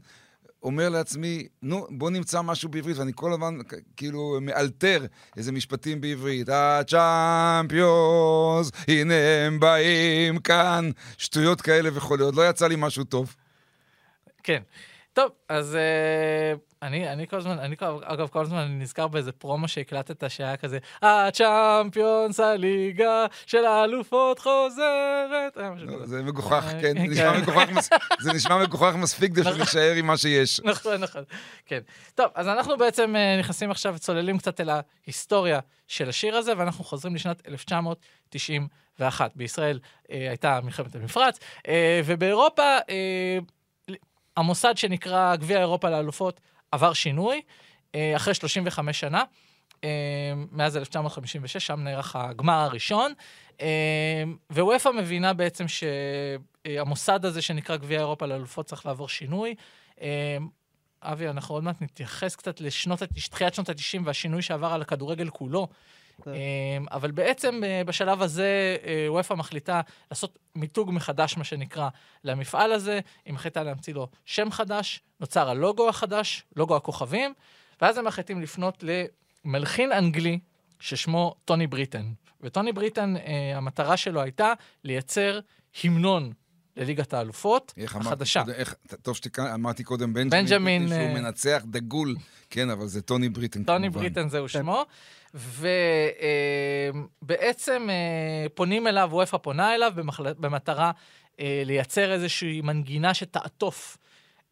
אומר 0.63 0.89
לעצמי, 0.89 1.47
נו, 1.63 1.87
בוא 1.91 2.11
נמצא 2.11 2.43
משהו 2.43 2.69
בעברית, 2.69 2.97
ואני 2.97 3.13
כל 3.15 3.33
הזמן 3.33 3.59
כאילו 3.97 4.39
מאלתר 4.41 5.07
איזה 5.37 5.53
משפטים 5.53 6.01
בעברית. 6.01 6.49
הצ'אמפיונס, 6.49 7.91
הנה 8.89 9.15
הם 9.47 9.61
באים 9.61 10.39
כאן, 10.39 10.91
שטויות 11.19 11.61
כאלה 11.61 11.91
וכולי. 11.95 12.23
עוד 12.23 12.35
לא 12.35 12.49
יצא 12.49 12.69
לי 12.69 12.75
משהו 12.79 13.05
טוב. 13.05 13.37
כן. 14.43 14.63
טוב, 15.15 15.31
אז 15.49 15.77
uh, 15.77 16.59
אני, 16.83 17.13
אני 17.13 17.27
כל 17.27 17.37
הזמן, 17.37 17.59
אני 17.59 17.77
אגב, 18.03 18.29
כל 18.29 18.43
הזמן 18.43 18.59
אני 18.59 18.75
נזכר 18.75 19.09
באיזה 19.09 19.33
פרומו 19.33 19.69
שהקלטת 19.69 20.31
שהיה 20.31 20.57
כזה, 20.57 20.79
הצ'אמפיונס 21.03 22.41
הליגה 22.41 23.27
של 23.47 23.65
האלופות 23.65 24.39
חוזרת. 24.39 25.59
אה, 25.59 25.71
לא, 25.79 26.07
זה 26.07 26.23
מגוחך, 26.23 26.65
אה, 26.75 26.81
כן, 26.81 26.95
זה 28.21 28.33
נשמע 28.33 28.63
מגוחך 28.63 28.95
מספיק 28.97 29.33
כדי 29.33 29.41
נכון. 29.41 29.55
שנישאר 29.55 29.93
עם 29.97 30.07
מה 30.07 30.17
שיש. 30.17 30.61
נכון, 30.61 30.97
נכון, 30.97 31.23
כן. 31.67 31.81
טוב, 32.15 32.27
אז 32.35 32.49
אנחנו 32.49 32.77
בעצם 32.77 33.15
נכנסים 33.39 33.71
עכשיו, 33.71 33.99
צוללים 33.99 34.39
קצת 34.39 34.61
אל 34.61 34.71
ההיסטוריה 34.71 35.61
של 35.89 36.09
השיר 36.09 36.37
הזה, 36.37 36.53
ואנחנו 36.57 36.85
חוזרים 36.85 37.15
לשנת 37.15 37.49
1991. 37.49 39.31
בישראל 39.37 39.79
הייתה 40.09 40.61
מלחמת 40.63 40.95
המפרץ, 40.95 41.39
ובאירופה... 42.05 42.79
המוסד 44.37 44.77
שנקרא 44.77 45.37
גביע 45.37 45.59
אירופה 45.59 45.91
לאלופות 45.91 46.41
עבר 46.73 46.93
שינוי 46.93 47.41
אה, 47.95 48.17
אחרי 48.17 48.35
35 48.35 49.01
שנה. 49.01 49.23
אה, 49.85 50.33
מאז 50.53 50.77
1956, 50.77 51.67
שם 51.67 51.81
נערך 51.81 52.17
הגמר 52.17 52.53
הראשון, 52.53 53.13
אה, 53.61 54.25
ווופא 54.53 54.89
מבינה 54.89 55.33
בעצם 55.33 55.65
שהמוסד 55.69 57.25
הזה 57.25 57.43
שנקרא 57.43 57.77
גביע 57.77 57.99
אירופה 57.99 58.27
לאלופות 58.27 58.67
צריך 58.67 58.87
לעבור 58.87 59.09
שינוי. 59.09 59.55
אבי, 61.03 61.29
אנחנו 61.29 61.55
עוד 61.55 61.65
מעט 61.65 61.83
נתייחס 61.83 62.37
קצת 62.37 62.61
לשנות, 62.61 63.03
תחילת 63.31 63.55
שנות 63.55 63.69
ה-90 63.69 64.01
והשינוי 64.05 64.43
שעבר 64.43 64.67
על 64.67 64.83
הכדורגל 64.83 65.29
כולו. 65.31 65.69
כן. 66.23 66.31
אמ, 66.31 66.87
אבל 66.91 67.11
בעצם 67.11 67.61
אה, 67.65 67.83
בשלב 67.87 68.23
הזה 68.23 68.77
אה, 68.87 69.07
וופא 69.09 69.35
מחליטה 69.35 69.81
לעשות 70.11 70.39
מיתוג 70.55 70.91
מחדש, 70.93 71.37
מה 71.37 71.45
שנקרא, 71.45 71.89
למפעל 72.25 72.73
הזה. 72.73 73.01
היא 73.25 73.35
מחליטה 73.35 73.63
להמציא 73.63 73.95
לו 73.95 74.09
שם 74.25 74.51
חדש, 74.51 75.01
נוצר 75.21 75.49
הלוגו 75.49 75.89
החדש, 75.89 76.45
לוגו 76.57 76.77
הכוכבים, 76.77 77.35
ואז 77.83 77.99
הם 77.99 78.05
מחליטים 78.05 78.41
לפנות 78.41 78.85
למלחין 79.45 79.93
אנגלי 79.93 80.39
ששמו 80.81 81.35
טוני 81.45 81.67
בריטן. 81.67 82.13
וטוני 82.41 82.73
בריטן, 82.73 83.17
אה, 83.17 83.57
המטרה 83.57 83.97
שלו 83.97 84.21
הייתה 84.21 84.53
לייצר 84.85 85.41
המנון 85.85 86.33
לליגת 86.77 87.15
האלופות 87.15 87.75
החדשה. 87.85 88.43
קודם, 88.45 88.55
איך, 88.55 88.75
טוב 89.03 89.17
שאמרתי 89.17 89.85
קודם 89.85 90.13
בנג'מין, 90.13 90.31
בנג'מין 90.31 90.89
שהוא 90.89 90.99
uh... 90.99 91.21
מנצח 91.21 91.63
דגול, 91.67 92.17
כן, 92.51 92.71
אבל 92.71 92.87
זה 92.87 93.03
טוני 93.03 93.29
בריטן 93.29 93.65
טוני 93.65 93.87
כמובן. 93.87 94.01
בריטן 94.01 94.29
זהו 94.29 94.47
כן. 94.49 94.49
שמו. 94.49 94.85
ובעצם 97.23 97.87
אה, 97.91 98.47
פונים 98.55 98.87
אליו, 98.87 99.09
וופא 99.13 99.37
פונה 99.37 99.75
אליו 99.75 99.93
במחל... 99.95 100.33
במטרה 100.33 100.91
אה, 101.41 101.63
לייצר 101.67 102.13
איזושהי 102.13 102.61
מנגינה 102.61 103.15
שתעטוף 103.15 103.99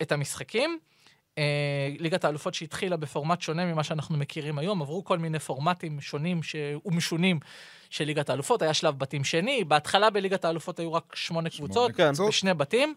את 0.03 0.13
המשחקים. 0.13 0.79
אה, 1.39 1.89
ליגת 1.99 2.25
האלופות 2.25 2.55
שהתחילה 2.55 2.97
בפורמט 2.97 3.41
שונה 3.41 3.65
ממה 3.65 3.85
שאנחנו 3.85 4.17
מכירים 4.19 4.59
היום, 4.59 4.83
עברו 4.83 5.05
כל 5.05 5.19
מיני 5.19 5.39
פורמטים 5.39 6.01
שונים 6.01 6.41
ומשונים 6.85 7.41
של 7.91 8.05
ליגת 8.05 8.31
האלופות. 8.31 8.63
היה 8.63 8.75
שלב 8.75 8.99
בתים 8.99 9.25
שני, 9.25 9.65
בהתחלה 9.65 10.11
בליגת 10.11 10.45
האלופות 10.45 10.79
היו 10.79 10.93
רק 10.93 11.17
שמונה 11.17 11.51
קבוצות, 11.51 11.93
כן. 11.93 12.13
בשני 12.29 12.55
בתים, 12.55 12.95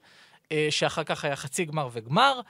שאחר 0.69 1.03
כך 1.03 1.25
היה 1.25 1.35
חצי 1.35 1.65
גמר 1.65 1.89
וגמר. 1.91 2.41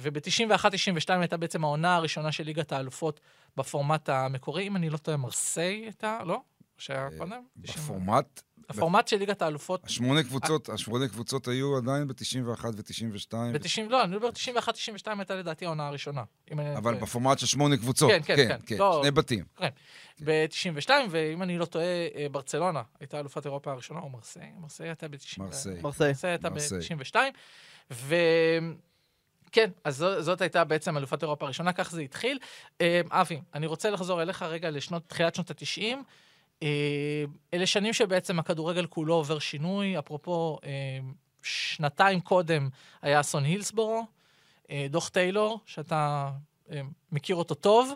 וב-91-92 0.00 1.12
הייתה 1.20 1.36
בעצם 1.36 1.64
העונה 1.64 1.96
הראשונה 1.96 2.32
של 2.32 2.44
ליגת 2.44 2.72
האלופות 2.72 3.20
בפורמט 3.56 4.08
המקורי, 4.08 4.66
אם 4.66 4.76
אני 4.76 4.90
לא 4.90 4.96
טועה, 4.96 5.16
מרסיי 5.16 5.74
הייתה, 5.74 6.18
לא? 6.24 6.40
שהיה 6.78 7.04
אה, 7.04 7.18
קודם? 7.18 7.42
בפורמט? 7.56 8.42
הפורמט 8.70 9.08
של 9.08 9.16
ליגת 9.16 9.42
האלופות. 9.42 9.84
השמונה 9.84 10.22
קבוצות, 10.22 10.68
השמונה 10.68 11.08
קבוצות 11.08 11.48
היו 11.48 11.76
עדיין 11.76 12.06
ב-91 12.06 12.64
ו-92. 12.64 13.34
ב-90, 13.52 13.90
לא, 13.90 14.04
אני 14.04 14.16
מדבר 14.16 14.28
91-92 14.28 14.70
הייתה 15.18 15.34
לדעתי 15.34 15.64
העונה 15.64 15.86
הראשונה. 15.86 16.22
אבל 16.76 16.94
בפורמט 16.94 17.38
של 17.38 17.46
שמונה 17.46 17.76
קבוצות. 17.76 18.10
כן, 18.10 18.20
כן, 18.22 18.36
כן. 18.36 18.58
כן, 18.66 18.76
לא- 18.78 19.00
שני 19.02 19.10
בתים. 19.10 19.44
כן. 19.56 19.68
ב-92, 20.24 20.90
ואם 21.10 21.42
אני 21.42 21.58
לא 21.58 21.64
טועה, 21.64 21.84
אה, 21.84 22.26
ברצלונה 22.30 22.82
הייתה 23.00 23.20
אלופת 23.20 23.46
אירופה 23.46 23.72
הראשונה, 23.72 24.00
או 24.00 24.10
מרסיי, 24.10 24.52
מרסיי 24.60 24.88
הייתה 24.88 25.08
ב-92. 25.08 25.38
מרסיי. 25.38 25.82
מרסיי 25.82 26.14
הייתה 26.22 26.50
ב-92. 26.50 27.16
ו... 27.90 28.14
כן, 29.52 29.70
אז 29.84 29.96
זו, 29.96 30.22
זאת 30.22 30.40
הייתה 30.40 30.64
בעצם 30.64 30.96
אלופת 30.96 31.22
אירופה 31.22 31.44
הראשונה, 31.44 31.72
כך 31.72 31.90
זה 31.90 32.00
התחיל. 32.00 32.38
אה, 32.80 33.00
אבי, 33.10 33.40
אני 33.54 33.66
רוצה 33.66 33.90
לחזור 33.90 34.22
אליך 34.22 34.42
רגע 34.42 34.70
לשנות, 34.70 35.02
תחילת 35.08 35.34
שנות 35.34 35.50
ה-90. 35.50 35.96
אה, 36.62 37.24
אלה 37.54 37.66
שנים 37.66 37.92
שבעצם 37.92 38.38
הכדורגל 38.38 38.86
כולו 38.86 39.14
עובר 39.14 39.38
שינוי. 39.38 39.98
אפרופו, 39.98 40.58
אה, 40.64 40.98
שנתיים 41.42 42.20
קודם 42.20 42.68
היה 43.02 43.20
אסון 43.20 43.44
הילסבורו, 43.44 44.06
דוח 44.90 45.08
טיילור, 45.08 45.60
שאתה 45.66 46.30
מכיר 47.12 47.36
אותו 47.36 47.54
טוב, 47.54 47.92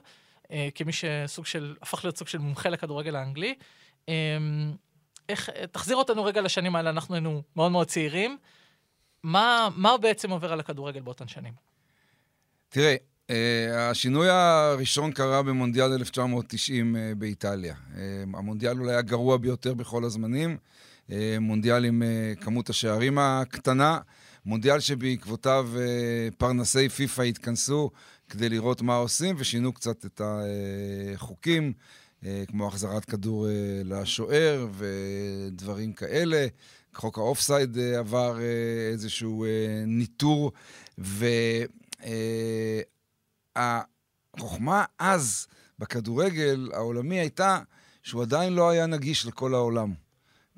כמי 0.74 0.92
שסוג 0.92 1.46
של, 1.46 1.76
הפך 1.82 2.04
להיות 2.04 2.16
סוג 2.16 2.28
של 2.28 2.38
מומחה 2.38 2.68
לכדורגל 2.68 3.16
האנגלי. 3.16 3.54
איך, 5.28 5.50
תחזיר 5.72 5.96
אותנו 5.96 6.24
רגע 6.24 6.40
לשנים 6.40 6.76
האלה, 6.76 6.90
אנחנו 6.90 7.14
היינו 7.14 7.42
מאוד 7.56 7.72
מאוד 7.72 7.86
צעירים. 7.86 8.38
מה, 9.22 9.68
מה 9.76 9.98
בעצם 9.98 10.30
עובר 10.30 10.52
על 10.52 10.60
הכדורגל 10.60 11.00
באותן 11.00 11.28
שנים? 11.28 11.52
תראה, 12.68 12.96
השינוי 13.74 14.28
הראשון 14.30 15.12
קרה 15.12 15.42
במונדיאל 15.42 15.92
1990 15.92 16.96
uh, 16.96 16.98
אה, 16.98 17.14
באיטליה. 17.14 17.74
Uh, 17.74 17.96
המונדיאל 18.34 18.78
אולי 18.78 18.94
הגרוע 18.94 19.36
ביותר 19.36 19.74
בכל 19.74 20.04
הזמנים. 20.04 20.56
מונדיאל 21.40 21.84
עם 21.84 22.02
כמות 22.40 22.70
השערים 22.70 23.18
הקטנה. 23.18 23.98
מונדיאל 24.46 24.80
שבעקבותיו 24.80 25.70
פרנסי 26.38 26.88
פיפ"א 26.88 27.22
התכנסו 27.22 27.90
כדי 28.28 28.48
לראות 28.48 28.82
מה 28.82 28.96
עושים 28.96 29.36
ושינו 29.38 29.72
קצת 29.72 30.06
את 30.06 30.20
החוקים, 30.24 31.72
כמו 32.48 32.66
החזרת 32.66 33.04
כדור 33.04 33.46
לשוער 33.84 34.68
ודברים 34.72 35.92
כאלה. 35.92 36.46
חוק 36.94 37.18
האופסייד 37.18 37.78
אה, 37.78 37.98
עבר 37.98 38.38
אה, 38.38 38.92
איזשהו 38.92 39.44
אה, 39.44 39.48
ניטור, 39.86 40.52
והחוכמה 43.56 44.84
אז 44.98 45.46
בכדורגל 45.78 46.70
העולמי 46.72 47.20
הייתה 47.20 47.58
שהוא 48.02 48.22
עדיין 48.22 48.52
לא 48.52 48.70
היה 48.70 48.86
נגיש 48.86 49.26
לכל 49.26 49.54
העולם. 49.54 49.94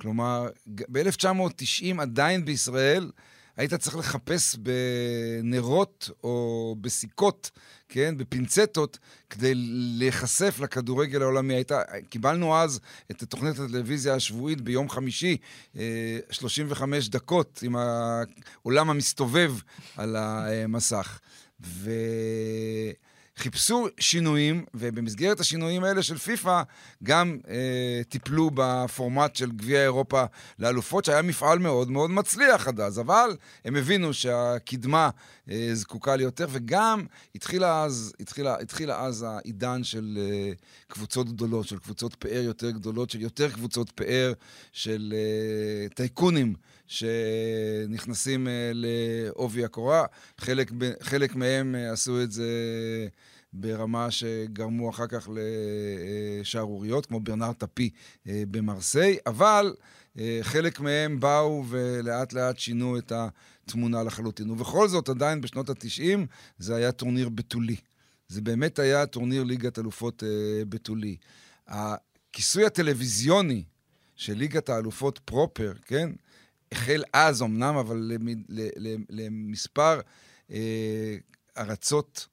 כלומר, 0.00 0.48
ב-1990 0.66 2.02
עדיין 2.02 2.44
בישראל 2.44 3.10
היית 3.56 3.74
צריך 3.74 3.96
לחפש 3.96 4.56
בנרות 4.56 6.10
או 6.24 6.76
בסיכות, 6.80 7.50
כן, 7.88 8.14
בפינצטות, 8.16 8.98
כדי 9.30 9.52
להיחשף 9.54 10.60
לכדורגל 10.60 11.22
העולמי. 11.22 11.54
היית, 11.54 11.72
קיבלנו 12.08 12.56
אז 12.56 12.80
את 13.10 13.24
תוכנית 13.24 13.58
הטלוויזיה 13.58 14.14
השבועית 14.14 14.60
ביום 14.60 14.90
חמישי, 14.90 15.36
35 16.30 17.04
אה, 17.04 17.10
דקות, 17.10 17.60
עם 17.62 17.76
העולם 17.76 18.90
המסתובב 18.90 19.52
על 19.96 20.16
המסך. 20.16 21.20
ו... 21.60 21.90
חיפשו 23.36 23.86
שינויים, 24.00 24.64
ובמסגרת 24.74 25.40
השינויים 25.40 25.84
האלה 25.84 26.02
של 26.02 26.18
פיפ"א 26.18 26.62
גם 27.02 27.38
אה, 27.48 28.00
טיפלו 28.08 28.50
בפורמט 28.54 29.36
של 29.36 29.52
גביע 29.52 29.82
אירופה 29.82 30.24
לאלופות, 30.58 31.04
שהיה 31.04 31.22
מפעל 31.22 31.58
מאוד 31.58 31.90
מאוד 31.90 32.10
מצליח 32.10 32.68
עד 32.68 32.80
אז, 32.80 33.00
אבל 33.00 33.36
הם 33.64 33.76
הבינו 33.76 34.14
שהקדמה 34.14 35.10
אה, 35.50 35.70
זקוקה 35.72 36.16
ליותר, 36.16 36.46
וגם 36.50 37.06
התחילה 37.34 37.82
אז, 37.82 38.12
התחילה, 38.20 38.56
התחילה 38.60 39.00
אז 39.00 39.26
העידן 39.28 39.84
של 39.84 40.18
אה, 40.20 40.52
קבוצות 40.88 41.28
גדולות, 41.28 41.68
של 41.68 41.78
קבוצות 41.78 42.14
פאר 42.14 42.42
יותר 42.42 42.70
גדולות, 42.70 43.10
של 43.10 43.20
יותר 43.20 43.50
קבוצות 43.50 43.90
פאר, 43.90 44.32
של 44.72 45.14
אה, 45.16 45.88
טייקונים. 45.88 46.54
שנכנסים 46.86 48.48
אה, 48.48 48.70
לעובי 48.74 49.64
הקורה. 49.64 50.04
חלק, 50.38 50.70
חלק 51.00 51.34
מהם 51.34 51.74
אה, 51.74 51.92
עשו 51.92 52.22
את 52.22 52.32
זה 52.32 52.48
ברמה 53.52 54.10
שגרמו 54.10 54.90
אחר 54.90 55.06
כך 55.06 55.28
לשערוריות, 56.40 57.06
כמו 57.06 57.20
ברנר 57.20 57.52
טפי 57.52 57.90
אה, 58.28 58.42
במרסיי, 58.50 59.16
אבל 59.26 59.74
חלק 60.42 60.80
מהם 60.80 61.20
באו 61.20 61.64
ולאט 61.68 62.32
לאט 62.32 62.58
שינו 62.58 62.98
את 62.98 63.12
התמונה 63.12 64.02
לחלוטין. 64.02 64.50
ובכל 64.50 64.88
זאת, 64.88 65.08
עדיין 65.08 65.40
בשנות 65.40 65.70
ה-90 65.70 66.18
זה 66.58 66.76
היה 66.76 66.92
טורניר 66.92 67.28
בתולי. 67.28 67.76
זה 68.28 68.40
באמת 68.40 68.78
היה 68.78 69.06
טורניר 69.06 69.44
ליגת 69.44 69.78
אלופות 69.78 70.22
בתולי. 70.68 71.16
הכיסוי 71.68 72.66
הטלוויזיוני 72.66 73.64
של 74.16 74.34
ליגת 74.34 74.68
האלופות 74.68 75.18
פרופר, 75.24 75.72
כן? 75.86 76.10
החל 76.72 77.02
אז 77.12 77.42
אמנם, 77.42 77.76
אבל 77.76 78.12
למספר 79.10 80.00
אה, 80.50 81.16
ארצות 81.58 82.26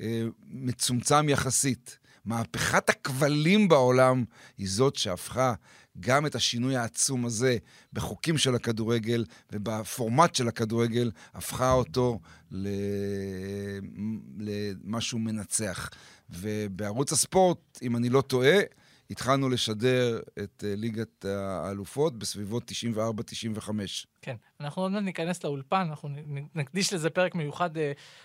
אה, 0.00 0.22
מצומצם 0.48 1.28
יחסית. 1.28 1.96
מהפכת 2.24 2.90
הכבלים 2.90 3.68
בעולם 3.68 4.24
היא 4.58 4.68
זאת 4.70 4.96
שהפכה 4.96 5.54
גם 6.00 6.26
את 6.26 6.34
השינוי 6.34 6.76
העצום 6.76 7.26
הזה 7.26 7.56
בחוקים 7.92 8.38
של 8.38 8.54
הכדורגל 8.54 9.24
ובפורמט 9.52 10.34
של 10.34 10.48
הכדורגל, 10.48 11.10
הפכה 11.34 11.72
אותו 11.72 12.20
למשהו 14.38 15.18
מנצח. 15.18 15.90
ובערוץ 16.30 17.12
הספורט, 17.12 17.78
אם 17.82 17.96
אני 17.96 18.08
לא 18.08 18.20
טועה, 18.20 18.58
התחלנו 19.10 19.48
לשדר 19.48 20.20
את 20.38 20.64
uh, 20.66 20.80
ליגת 20.80 21.24
האלופות 21.24 22.18
בסביבות 22.18 22.70
94-95. 23.66 23.70
כן, 24.22 24.36
אנחנו 24.60 24.82
עוד 24.82 24.92
מעט 24.92 25.02
ניכנס 25.02 25.44
לאולפן, 25.44 25.86
אנחנו 25.90 26.08
נקדיש 26.54 26.92
לזה 26.92 27.10
פרק 27.10 27.34
מיוחד 27.34 27.76
uh, 27.76 27.80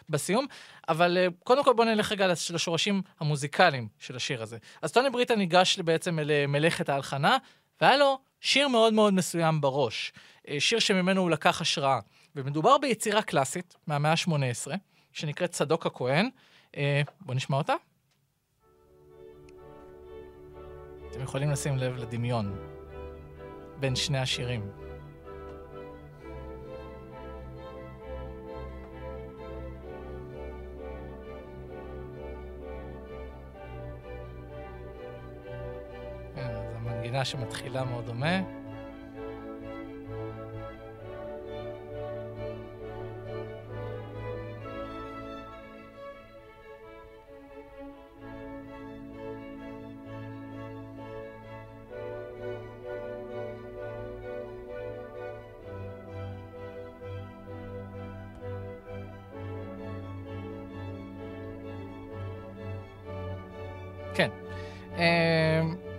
בסיום, 0.09 0.45
אבל 0.89 1.17
uh, 1.17 1.33
קודם 1.43 1.63
כל 1.63 1.73
בואו 1.73 1.87
נלך 1.87 2.11
רגע 2.11 2.27
לשורשים 2.27 3.01
המוזיקליים 3.19 3.87
של 3.99 4.15
השיר 4.15 4.41
הזה. 4.41 4.57
אז 4.81 4.91
טוני 4.91 5.09
בריטה 5.09 5.35
ניגש 5.35 5.79
בעצם 5.79 6.19
למלאכת 6.21 6.89
ההלחנה, 6.89 7.37
והיה 7.81 7.97
לו 7.97 8.19
שיר 8.41 8.67
מאוד 8.67 8.93
מאוד 8.93 9.13
מסוים 9.13 9.61
בראש, 9.61 10.13
uh, 10.47 10.49
שיר 10.59 10.79
שממנו 10.79 11.21
הוא 11.21 11.29
לקח 11.29 11.61
השראה. 11.61 11.99
ומדובר 12.35 12.77
ביצירה 12.77 13.21
קלאסית 13.21 13.75
מהמאה 13.87 14.11
ה-18, 14.11 14.71
שנקראת 15.13 15.51
צדוק 15.51 15.85
הכהן. 15.85 16.29
Uh, 16.71 16.77
בואו 17.21 17.37
נשמע 17.37 17.57
אותה. 17.57 17.73
אתם 21.15 21.23
יכולים 21.23 21.51
לשים 21.51 21.77
לב 21.77 21.95
לדמיון 21.97 22.55
בין 23.79 23.95
שני 23.95 24.17
השירים. 24.17 24.71
כן, 36.35 36.53
מנגינה 36.83 37.25
שמתחילה 37.25 37.83
מאוד 37.83 38.05
דומה. 38.05 38.64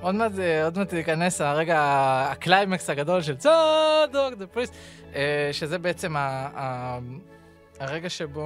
עוד 0.00 0.14
מעט, 0.14 0.32
עוד 0.64 0.78
מעט 0.78 0.92
ייכנס 0.92 1.40
הרגע, 1.40 1.78
הקליימקס 2.30 2.90
הגדול 2.90 3.22
של 3.22 3.36
צדוק, 3.36 4.34
the 4.38 4.46
Priest, 4.46 4.74
שזה 5.52 5.78
בעצם 5.78 6.16
ה, 6.16 6.48
ה, 6.54 6.98
הרגע 7.80 8.10
שבו 8.10 8.42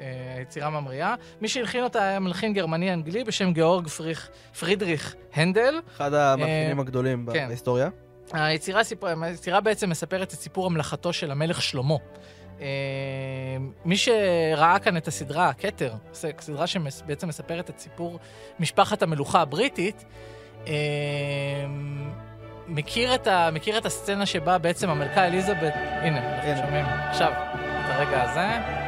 אה, 0.00 0.34
היצירה 0.36 0.70
ממריאה. 0.70 1.14
מי 1.40 1.48
שהלחין 1.48 1.84
אותה 1.84 2.02
היה 2.02 2.20
מלחין 2.20 2.54
גרמני-אנגלי 2.54 3.24
בשם 3.24 3.52
גיאורג 3.52 3.88
פריך, 3.88 4.28
פרידריך 4.60 5.14
הנדל. 5.34 5.80
אחד 5.96 6.14
המלחינים 6.14 6.76
אה, 6.76 6.82
הגדולים 6.82 7.26
כן. 7.32 7.48
בהיסטוריה. 7.48 7.88
היצירה, 8.32 8.80
היצירה 9.22 9.60
בעצם 9.60 9.90
מספרת 9.90 10.34
את 10.34 10.38
סיפור 10.38 10.66
המלכתו 10.66 11.12
של 11.12 11.30
המלך 11.30 11.62
שלמה. 11.62 11.94
אה, 12.58 12.60
מי 13.84 13.96
שראה 13.96 14.78
כאן 14.78 14.96
את 14.96 15.08
הסדרה, 15.08 15.52
כתר, 15.52 15.92
סדרה 16.12 16.66
שבעצם 16.66 17.28
מספרת 17.28 17.70
את 17.70 17.78
סיפור 17.78 18.18
משפחת 18.60 19.02
המלוכה 19.02 19.40
הבריטית, 19.40 20.04
אמ, 20.66 20.72
מכיר 22.68 23.14
את, 23.14 23.26
ה, 23.26 23.50
מכיר 23.52 23.78
את 23.78 23.86
הסצנה 23.86 24.26
שבה 24.26 24.58
בעצם 24.58 24.90
המלכה 24.90 25.26
אליזבת, 25.26 25.72
הנה, 25.74 26.18
אנחנו 26.34 26.66
שומעים 26.66 26.84
עכשיו 26.86 27.32
את 27.32 27.90
הרגע 27.90 28.22
הזה. 28.22 28.87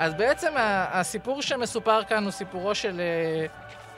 אז 0.00 0.14
בעצם 0.14 0.52
הסיפור 0.92 1.42
שמסופר 1.42 2.04
כאן 2.04 2.24
הוא 2.24 2.30
סיפורו 2.30 2.74
של 2.74 3.00
אה, 3.00 3.46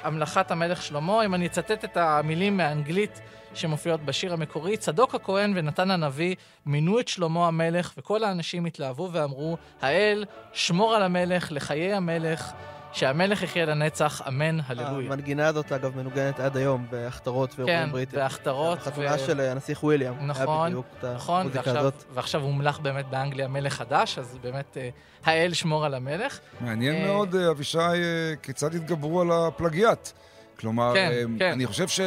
המלכת 0.02 0.50
המלך 0.50 0.82
שלמה. 0.82 1.24
אם 1.24 1.34
אני 1.34 1.46
אצטט 1.46 1.84
את 1.84 1.96
המילים 1.96 2.56
מהאנגלית 2.56 3.20
שמופיעות 3.54 4.00
בשיר 4.00 4.32
המקורי, 4.32 4.76
צדוק 4.76 5.14
הכהן 5.14 5.52
ונתן 5.56 5.90
הנביא 5.90 6.34
מינו 6.66 7.00
את 7.00 7.08
שלמה 7.08 7.46
המלך, 7.46 7.92
וכל 7.98 8.24
האנשים 8.24 8.66
התלהבו 8.66 9.08
ואמרו, 9.12 9.56
האל, 9.82 10.24
שמור 10.52 10.94
על 10.94 11.02
המלך, 11.02 11.52
לחיי 11.52 11.94
המלך. 11.94 12.52
שהמלך 12.92 13.42
יחיה 13.42 13.66
לנצח, 13.66 14.22
אמן, 14.28 14.58
הללויה. 14.66 15.06
המנגינה 15.06 15.46
הזאת, 15.46 15.72
אגב, 15.72 15.96
מנוגנת 15.96 16.40
עד 16.40 16.56
היום 16.56 16.86
בהכתרות 16.90 17.54
ואירועים 17.56 17.86
כן, 17.86 17.92
בריטים. 17.92 18.18
כן, 18.18 18.22
בהכתרות. 18.22 18.78
בחתונה 18.78 19.14
ו... 19.14 19.18
של 19.18 19.40
הנסיך 19.40 19.84
וויליאם. 19.84 20.14
נכון, 20.26 20.82
נכון, 21.14 21.48
ועכשיו, 21.52 21.90
ועכשיו 22.14 22.40
הומלך 22.40 22.80
באמת 22.80 23.06
באנגליה 23.06 23.48
מלך 23.48 23.74
חדש, 23.74 24.18
אז 24.18 24.38
באמת 24.42 24.76
אה, 24.76 24.88
האל 25.24 25.52
שמור 25.52 25.84
על 25.84 25.94
המלך. 25.94 26.38
מעניין 26.60 26.94
אה... 26.94 27.06
מאוד, 27.06 27.34
אה, 27.34 27.50
אבישי, 27.50 27.78
אה, 27.78 28.34
כיצד 28.42 28.74
התגברו 28.74 29.20
על 29.20 29.28
הפלגיאט. 29.32 30.12
כלומר, 30.60 30.92
כן, 30.94 31.10
אה, 31.12 31.22
כן. 31.38 31.52
אני 31.52 31.66
חושב 31.66 31.88
ש... 31.88 32.00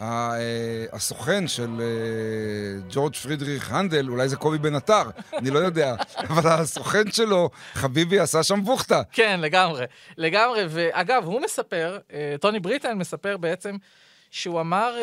אה, 0.00 0.84
הסוכן 0.92 1.48
של 1.48 1.80
אה, 1.80 2.80
ג'ורג' 2.90 3.14
פרידריך 3.14 3.72
הנדל, 3.72 4.08
אולי 4.08 4.28
זה 4.28 4.36
קובי 4.36 4.58
בן 4.58 4.74
עטר, 4.74 5.02
אני 5.32 5.50
לא 5.50 5.58
יודע, 5.58 5.94
אבל 6.30 6.50
הסוכן 6.50 7.10
שלו, 7.10 7.50
חביבי, 7.72 8.18
עשה 8.18 8.42
שם 8.42 8.64
בוכטה. 8.64 9.02
כן, 9.12 9.40
לגמרי, 9.40 9.84
לגמרי. 10.16 10.64
ואגב, 10.68 11.24
הוא 11.24 11.40
מספר, 11.40 11.98
אה, 12.12 12.34
טוני 12.40 12.60
בריטן 12.60 12.98
מספר 12.98 13.36
בעצם, 13.36 13.76
שהוא 14.30 14.60
אמר, 14.60 14.96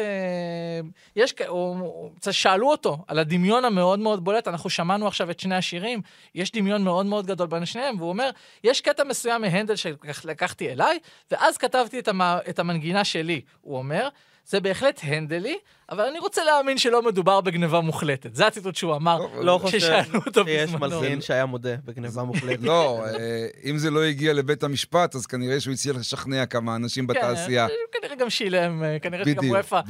יש, 1.15 1.33
הוא, 1.47 2.11
שאלו 2.31 2.71
אותו 2.71 2.97
על 3.07 3.19
הדמיון 3.19 3.65
המאוד 3.65 3.99
מאוד 3.99 4.23
בולט, 4.23 4.47
אנחנו 4.47 4.69
שמענו 4.69 5.07
עכשיו 5.07 5.31
את 5.31 5.39
שני 5.39 5.55
השירים, 5.55 6.01
יש 6.35 6.51
דמיון 6.51 6.83
מאוד 6.83 7.05
מאוד 7.05 7.27
גדול 7.27 7.47
בין 7.47 7.65
שניהם, 7.65 7.95
והוא 7.97 8.09
אומר, 8.09 8.29
יש 8.63 8.81
קטע 8.81 9.03
מסוים 9.03 9.41
מהנדל 9.41 9.75
שלקחתי 9.75 10.69
אליי, 10.69 10.99
ואז 11.31 11.57
כתבתי 11.57 11.99
את, 11.99 12.07
המ, 12.07 12.21
את 12.21 12.59
המנגינה 12.59 13.03
שלי, 13.03 13.41
הוא 13.61 13.77
אומר, 13.77 14.09
זה 14.47 14.59
בהחלט 14.59 14.99
הנדלי, 15.03 15.57
אבל 15.89 16.05
אני 16.05 16.19
רוצה 16.19 16.43
להאמין 16.43 16.77
שלא 16.77 17.01
מדובר 17.01 17.41
בגניבה 17.41 17.81
מוחלטת. 17.81 18.35
זה 18.35 18.47
הציטוט 18.47 18.75
שהוא 18.75 18.95
אמר 18.95 19.19
לא 19.41 19.59
חושב 19.61 19.77
כששאלו 19.77 20.19
אותו 20.25 20.43
שיש 20.45 20.69
בזמנו. 20.69 21.01
מלחין 21.01 21.21
שהיה 21.21 21.45
מודה 21.45 21.75
בגניבה 21.85 22.23
מוחלטת. 22.33 22.63
לא, 22.63 23.05
אה, 23.05 23.47
אם 23.65 23.77
זה 23.77 23.91
לא 23.91 24.03
הגיע 24.03 24.33
לבית 24.33 24.63
המשפט, 24.63 25.15
אז 25.15 25.25
כנראה 25.25 25.59
שהוא 25.59 25.73
הצליח 25.73 25.95
לשכנע 25.95 26.45
כמה 26.45 26.75
אנשים 26.75 27.07
בתעשייה. 27.07 27.67
כן, 27.67 27.99
כנראה 27.99 28.15
גם 28.15 28.29
שילם, 28.29 28.83
אה, 28.83 28.99
כנראה 28.99 29.25
שגם 29.25 29.49
וופא 29.49 29.81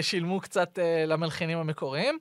שילמו 0.00 0.40
קצת 0.40 0.78
למלחינים 1.06 1.58
המקוריים. 1.58 2.18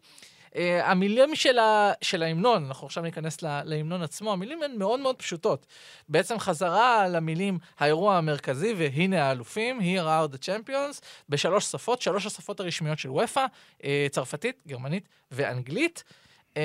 אה, 0.55 0.91
המילים 0.91 1.35
של, 1.35 1.59
ה, 1.59 1.91
של 2.01 2.23
ההמנון, 2.23 2.65
אנחנו 2.65 2.87
עכשיו 2.87 3.03
ניכנס 3.03 3.41
לה- 3.41 3.63
להמנון 3.63 4.01
עצמו, 4.01 4.33
המילים 4.33 4.63
הן 4.63 4.71
מאוד 4.77 4.99
מאוד 4.99 5.15
פשוטות. 5.15 5.65
בעצם 6.09 6.39
חזרה 6.39 7.07
למילים 7.07 7.57
האירוע 7.79 8.17
המרכזי, 8.17 8.73
והנה 8.77 9.23
האלופים, 9.23 9.79
Here 9.79 10.03
are 10.03 10.35
the 10.35 10.39
champions, 10.45 11.01
בשלוש 11.29 11.65
שפות, 11.65 12.01
שלוש 12.01 12.25
השפות 12.25 12.59
הרשמיות 12.59 12.99
של 12.99 13.09
וופא, 13.09 13.45
אה, 13.83 14.07
צרפתית, 14.11 14.61
גרמנית 14.67 15.09
ואנגלית. 15.31 16.03
אה, 16.57 16.63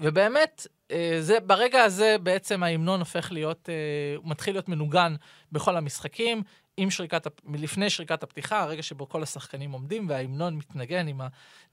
ובאמת, 0.00 0.66
אה, 0.90 1.16
זה, 1.20 1.40
ברגע 1.40 1.82
הזה 1.82 2.16
בעצם 2.22 2.62
ההמנון 2.62 3.00
הופך 3.00 3.32
להיות, 3.32 3.68
הוא 4.16 4.30
מתחיל 4.30 4.54
להיות 4.54 4.68
מנוגן 4.68 5.14
בכל 5.52 5.76
המשחקים, 5.76 6.42
עם 6.82 6.90
שריקת, 6.90 7.26
הפ- 7.26 7.40
לפני 7.54 7.90
שריקת 7.90 8.22
הפתיחה, 8.22 8.62
הרגע 8.62 8.82
שבו 8.82 9.08
כל 9.08 9.22
השחקנים 9.22 9.72
עומדים 9.72 10.08
וההמנון 10.08 10.56
מתנגן 10.56 11.08
עם 11.08 11.20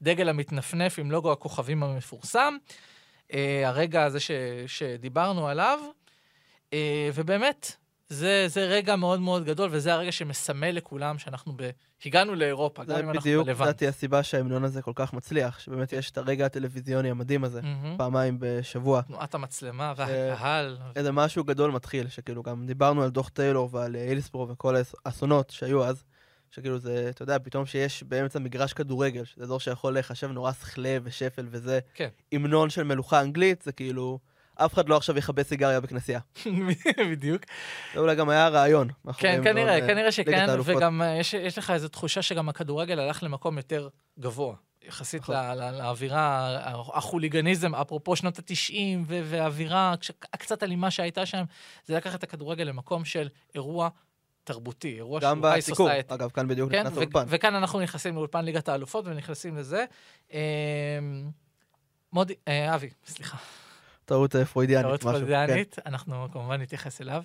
הדגל 0.02 0.28
המתנפנף 0.28 0.98
עם 0.98 1.10
לוגו 1.10 1.32
הכוכבים 1.32 1.82
המפורסם. 1.82 2.56
אה, 3.32 3.62
הרגע 3.68 4.04
הזה 4.04 4.20
ש, 4.20 4.30
שדיברנו 4.66 5.48
עליו, 5.48 5.78
אה, 6.72 7.10
ובאמת, 7.14 7.76
זה, 8.08 8.44
זה 8.48 8.66
רגע 8.66 8.96
מאוד 8.96 9.20
מאוד 9.20 9.44
גדול, 9.44 9.68
וזה 9.72 9.94
הרגע 9.94 10.12
שמסמל 10.12 10.70
לכולם 10.70 11.18
שאנחנו 11.18 11.52
ב... 11.56 11.70
הגענו 12.06 12.34
לאירופה, 12.34 12.82
גם 12.84 12.88
זה 12.88 13.00
אם 13.00 13.08
אנחנו 13.08 13.20
בדיוק, 13.20 13.46
בלבנט. 13.46 13.62
לדעתי, 13.62 13.86
הסיבה 13.86 14.22
שההמנון 14.22 14.64
הזה 14.64 14.82
כל 14.82 14.92
כך 14.94 15.12
מצליח, 15.12 15.58
שבאמת 15.58 15.92
יש 15.92 16.10
את 16.10 16.18
הרגע 16.18 16.46
הטלוויזיוני 16.46 17.10
המדהים 17.10 17.44
הזה, 17.44 17.62
מהמם. 17.62 17.94
פעמיים 17.98 18.36
בשבוע. 18.40 19.02
תנועת 19.02 19.34
המצלמה 19.34 19.94
והקהל. 19.96 20.78
איזה 20.96 21.12
משהו 21.12 21.44
גדול 21.44 21.70
מתחיל, 21.70 22.08
שכאילו 22.08 22.42
גם 22.42 22.66
דיברנו 22.66 23.02
על 23.02 23.10
דוח 23.10 23.28
טיילור 23.28 23.68
ועל 23.72 23.96
אה, 23.96 24.02
הילסבורו 24.02 24.48
וכל 24.48 24.76
האסונות 25.04 25.50
שהיו 25.50 25.84
אז, 25.84 26.04
שכאילו 26.50 26.78
זה, 26.78 27.06
אתה 27.10 27.22
יודע, 27.22 27.38
פתאום 27.38 27.66
שיש 27.66 28.02
באמצע 28.02 28.38
מגרש 28.38 28.72
כדורגל, 28.72 29.24
שזה 29.24 29.44
אזור 29.44 29.60
שיכול 29.60 29.92
להיחשב 29.92 30.26
נורא 30.26 30.52
שכלה 30.52 30.98
ושפל 31.02 31.46
וזה, 31.50 31.80
כן. 31.94 32.08
המנון 32.32 32.70
של 32.70 32.82
מלוכה 32.82 33.20
אנגלית, 33.20 33.62
זה 33.62 33.72
כאילו, 33.72 34.18
אף 34.58 34.74
אחד 34.74 34.88
לא 34.88 34.96
עכשיו 34.96 35.18
יכבה 35.18 35.44
סיגריה 35.44 35.80
בכנסייה. 35.80 36.20
בדיוק. 37.10 37.42
זה 37.94 38.00
אולי 38.00 38.16
גם 38.16 38.28
היה 38.28 38.46
הרעיון. 38.46 38.88
מאחורי 39.04 39.22
כן, 39.22 39.44
כנראה, 39.44 39.80
אה, 39.80 39.86
כנראה 39.86 40.12
שכן. 40.12 40.46
וגם 40.64 41.02
אה, 41.02 41.16
יש, 41.16 41.34
יש 41.34 41.58
לך 41.58 41.70
איזו 41.70 41.88
תחושה 41.88 42.22
שגם 42.22 42.48
הכדורגל 42.48 42.98
הלך 42.98 43.22
למקום 43.22 43.56
יותר 43.56 43.88
גבוה. 44.18 44.54
יחסית 44.82 45.22
נכון. 45.22 45.36
לאווירה, 45.72 46.56
החוליגניזם, 46.94 47.74
אפרופו 47.74 48.16
שנות 48.16 48.38
ה-90, 48.38 48.74
והאווירה 49.06 49.94
הקצת 50.32 50.62
אלימה 50.62 50.90
שהייתה 50.90 51.26
שם, 51.26 51.44
זה 51.84 51.96
לקח 51.96 52.14
את 52.14 52.22
הכדורגל 52.22 52.64
למקום 52.64 53.04
של 53.04 53.28
אירוע 53.54 53.88
תרבותי, 54.44 54.94
אירוע 54.94 55.20
גם 55.20 55.38
שהוא 55.38 55.46
היי 55.46 55.58
בסיקור, 55.58 55.86
סוסייטי. 55.86 56.14
אגב, 56.14 56.30
כאן 56.30 56.48
בדיוק 56.48 56.70
כן, 56.70 56.80
נכנס 56.80 56.96
לאולפן. 56.96 57.24
וכאן 57.28 57.54
אנחנו 57.54 57.80
נכנסים 57.80 58.14
לאולפן 58.14 58.44
ליגת 58.44 58.68
האלופות 58.68 59.04
ונכנסים 59.06 59.56
לזה. 59.56 59.84
אה, 60.32 60.38
מודי, 62.12 62.34
אה, 62.48 62.74
אבי, 62.74 62.90
סליחה. 63.06 63.36
טעות 64.08 64.36
פרוידיאנית, 64.36 64.86
טעות. 64.86 65.00
כן. 65.00 65.10
פרוידיאנית, 65.10 65.76
אנחנו 65.86 66.28
כמובן 66.32 66.60
נתייחס 66.60 67.00
אליו. 67.00 67.22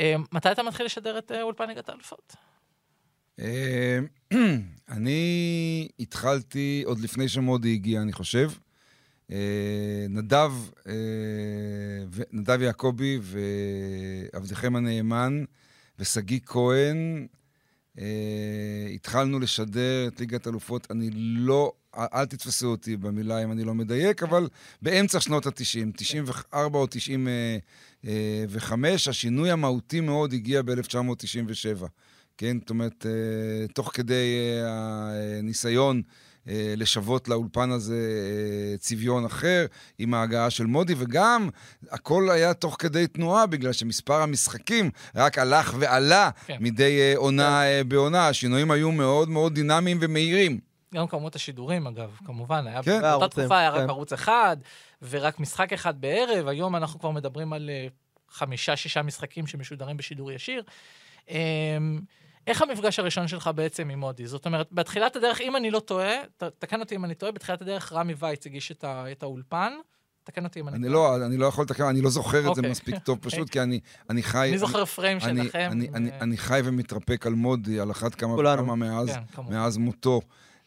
אה, 0.00 0.14
מתי 0.32 0.52
אתה 0.52 0.62
מתחיל 0.62 0.86
לשדר 0.86 1.18
את 1.18 1.32
אה, 1.32 1.42
אולפן 1.42 1.68
ליגת 1.68 1.88
האלופות? 1.88 2.36
אה, 3.40 3.98
אני 4.96 5.88
התחלתי 6.00 6.82
עוד 6.86 7.00
לפני 7.00 7.28
שמודי 7.28 7.72
הגיע, 7.72 8.02
אני 8.02 8.12
חושב. 8.12 8.50
נדב, 10.08 10.52
ו- 12.10 12.22
נדב 12.32 12.62
יעקבי 12.62 13.18
ועבדכם 13.22 14.76
הנאמן 14.76 15.44
ושגיא 15.98 16.40
כהן, 16.46 17.26
אה, 17.98 18.04
התחלנו 18.94 19.40
לשדר 19.40 20.08
את 20.08 20.20
ליגת 20.20 20.46
אלופות. 20.46 20.86
אני 20.90 21.10
לא, 21.14 21.72
אל 21.96 22.24
תתפסו 22.24 22.66
אותי 22.66 22.96
במילה 22.96 23.42
אם 23.42 23.52
אני 23.52 23.64
לא 23.64 23.74
מדייק, 23.74 24.22
אבל 24.22 24.48
באמצע 24.82 25.20
שנות 25.20 25.46
ה-90, 25.46 25.92
94 25.96 26.78
או 26.78 26.86
95, 26.90 29.08
השינוי 29.08 29.50
המהותי 29.50 30.00
מאוד 30.00 30.32
הגיע 30.32 30.62
ב-1997. 30.62 31.84
כן, 32.36 32.56
זאת 32.60 32.70
אומרת, 32.70 33.06
אה, 33.06 33.68
תוך 33.68 33.90
כדי 33.94 34.36
אה, 34.62 35.38
הניסיון 35.38 35.96
אה, 35.96 36.02
לשוות 36.76 37.28
לאולפן 37.28 37.70
הזה 37.70 37.94
אה, 37.94 38.78
צביון 38.78 39.24
אחר, 39.24 39.66
עם 39.98 40.14
ההגעה 40.14 40.50
של 40.50 40.66
מודי, 40.66 40.94
וגם 40.98 41.48
הכל 41.90 42.30
היה 42.30 42.54
תוך 42.54 42.76
כדי 42.78 43.06
תנועה, 43.06 43.46
בגלל 43.46 43.72
שמספר 43.72 44.22
המשחקים 44.22 44.90
רק 45.14 45.38
הלך 45.38 45.74
ועלה 45.78 46.30
כן. 46.46 46.56
מדי 46.60 47.00
אה, 47.00 47.12
עונה 47.16 47.64
אה, 47.64 47.84
בעונה. 47.84 48.28
השינויים 48.28 48.70
היו 48.70 48.92
מאוד 48.92 49.28
מאוד 49.28 49.54
דינמיים 49.54 49.98
ומהירים. 50.00 50.60
גם 50.94 51.06
כמות 51.06 51.34
השידורים, 51.34 51.86
אגב, 51.86 52.10
כמובן, 52.26 52.66
היה 52.66 52.82
כן. 52.82 53.00
באותה 53.00 53.28
תקופה 53.28 53.58
היה 53.58 53.70
רק 53.70 53.80
כן. 53.80 53.90
ערוץ 53.90 54.12
אחד, 54.12 54.56
ורק 55.10 55.40
משחק 55.40 55.72
אחד 55.72 56.00
בערב, 56.00 56.48
היום 56.48 56.76
אנחנו 56.76 57.00
כבר 57.00 57.10
מדברים 57.10 57.52
על 57.52 57.70
אה, 57.70 57.86
חמישה, 58.30 58.76
שישה 58.76 59.02
משחקים 59.02 59.46
שמשודרים 59.46 59.96
בשידור 59.96 60.32
ישיר. 60.32 60.62
אמ, 61.28 62.00
איך 62.46 62.62
המפגש 62.62 62.98
הראשון 62.98 63.28
שלך 63.28 63.50
בעצם 63.54 63.88
עם 63.90 63.98
מודי? 64.00 64.26
זאת 64.26 64.46
אומרת, 64.46 64.68
בתחילת 64.72 65.16
הדרך, 65.16 65.40
אם 65.40 65.56
אני 65.56 65.70
לא 65.70 65.80
טועה, 65.80 66.12
ת- 66.36 66.42
תקן 66.58 66.80
אותי 66.80 66.94
אם 66.96 67.04
אני 67.04 67.14
טועה, 67.14 67.32
בתחילת 67.32 67.62
הדרך 67.62 67.92
רמי 67.92 68.14
וייץ 68.18 68.46
הגיש 68.46 68.72
את 68.72 68.84
ה- 68.84 69.04
את 69.12 69.22
האולפן. 69.22 69.72
תקן 70.24 70.44
אותי 70.44 70.60
אם 70.60 70.68
אני 70.68 70.76
אני 70.76 70.88
טועה. 70.88 71.18
לא, 71.18 71.26
אני 71.26 71.36
לא 71.36 71.46
יכול 71.46 71.64
לתקן, 71.64 71.84
אני 71.84 72.00
לא 72.00 72.10
זוכר 72.10 72.38
את 72.38 72.44
זה 72.44 72.48
אוקיי. 72.50 72.70
מספיק 72.70 72.98
טוב 72.98 73.18
פשוט, 73.26 73.50
כי 73.50 73.60
אני, 73.60 73.80
אני 74.10 74.22
חי... 74.22 74.48
אני 74.48 74.58
זוכר 74.58 74.84
פריים 74.84 75.18
אני, 75.22 75.42
שלכם. 75.44 75.68
אני, 75.72 75.88
אני, 75.94 76.10
אה, 76.10 76.18
אני 76.20 76.36
חי 76.36 76.60
ומתרפק 76.64 77.26
על 77.26 77.34
מודי, 77.34 77.80
על 77.80 77.90
אחת 77.90 78.14
כמה. 78.14 78.34
וכמה 78.34 78.74
מאז, 78.74 79.08
כן. 79.36 79.42
מאז 79.48 79.76
מותו. 79.76 80.20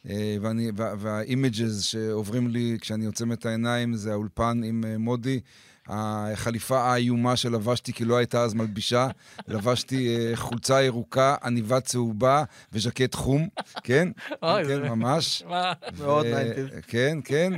אה, 0.09 0.37
ואני, 0.41 0.71
וה- 0.75 0.93
והאימג'ז 0.97 1.83
שעוברים 1.83 2.47
לי 2.47 2.77
כשאני 2.81 3.05
עוצם 3.05 3.31
את 3.31 3.45
העיניים 3.45 3.93
זה 3.95 4.11
האולפן 4.11 4.61
עם 4.63 4.83
אה, 4.87 4.97
מודי. 4.97 5.39
החליפה 5.89 6.79
האיומה 6.81 7.35
שלבשתי, 7.35 7.93
כי 7.93 8.05
לא 8.05 8.17
הייתה 8.17 8.41
אז 8.41 8.53
מלבישה, 8.53 9.07
לבשתי 9.47 10.15
אה, 10.17 10.35
חולצה 10.35 10.83
ירוקה, 10.83 11.35
עניבה 11.43 11.79
צהובה 11.79 12.43
וז'קט 12.73 13.15
חום, 13.15 13.47
כן? 13.83 14.07
אוי, 14.43 14.63
כן, 14.63 14.67
זה- 14.67 14.79
ממש. 14.89 15.43
מאוד 15.99 16.25
90s. 16.25 16.81
כן, 16.87 17.17
כן, 17.25 17.53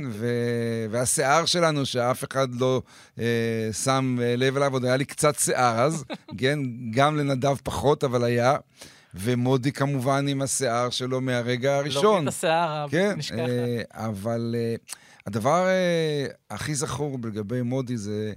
והשיער 0.90 1.44
שלנו, 1.44 1.86
שאף 1.86 2.24
אחד 2.30 2.48
לא 2.54 2.82
אה, 3.18 3.24
שם 3.84 4.16
אה, 4.22 4.34
לב 4.36 4.56
אליו, 4.56 4.72
עוד 4.72 4.84
היה 4.84 4.96
לי 4.96 5.04
קצת 5.04 5.38
שיער 5.38 5.80
אז, 5.80 6.04
כן, 6.38 6.58
גם 6.90 7.16
לנדב 7.16 7.56
פחות, 7.62 8.04
אבל 8.04 8.24
היה. 8.24 8.56
ומודי 9.14 9.72
כמובן 9.72 10.28
עם 10.28 10.42
השיער 10.42 10.90
שלו 10.90 11.20
מהרגע 11.20 11.76
הראשון. 11.76 12.02
להוריד 12.04 12.28
את 12.28 12.34
השיער 12.34 12.86
כן, 12.90 13.18
אבל 13.92 14.54
הדבר 15.26 15.66
אה, 15.66 16.26
הכי 16.50 16.74
זכור 16.74 17.18
לגבי 17.24 17.62
מודי 17.62 17.96
זה 17.96 18.32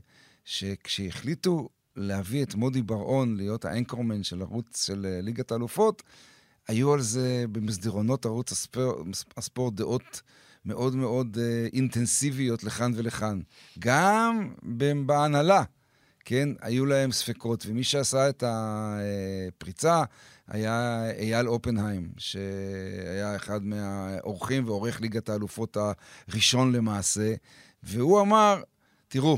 שכשהחליטו 0.45 1.69
להביא 1.95 2.43
את 2.43 2.55
מודי 2.55 2.81
בר-און 2.81 3.37
להיות 3.37 3.65
האנקורמן 3.65 4.23
של 4.23 4.41
ערוץ 4.41 4.85
של 4.85 5.05
אה, 5.09 5.21
ליגת 5.21 5.51
האלופות, 5.51 6.03
היו 6.67 6.93
על 6.93 7.01
זה 7.01 7.45
במסדרונות 7.51 8.25
ערוץ 8.25 8.51
הספור, 8.51 9.03
הספורט 9.37 9.73
דעות 9.73 10.21
מאוד 10.65 10.95
מאוד 10.95 11.37
אה, 11.41 11.67
אינטנסיביות 11.73 12.63
לכאן 12.63 12.91
ולכאן. 12.95 13.41
גם 13.79 14.53
בהנהלה, 15.05 15.63
כן, 16.25 16.49
היו 16.61 16.85
להם 16.85 17.11
ספקות, 17.11 17.65
ומי 17.67 17.83
שעשה 17.83 18.29
את 18.29 18.43
הפריצה 18.47 20.03
היה 20.47 21.03
אייל 21.19 21.47
אופנהיים, 21.47 22.11
שהיה 22.17 23.35
אחד 23.35 23.63
מהאורחים 23.63 24.65
ועורך 24.67 25.01
ליגת 25.01 25.29
האלופות 25.29 25.77
הראשון 25.77 26.71
למעשה, 26.71 27.33
והוא 27.83 28.21
אמר, 28.21 28.61
תראו, 29.07 29.37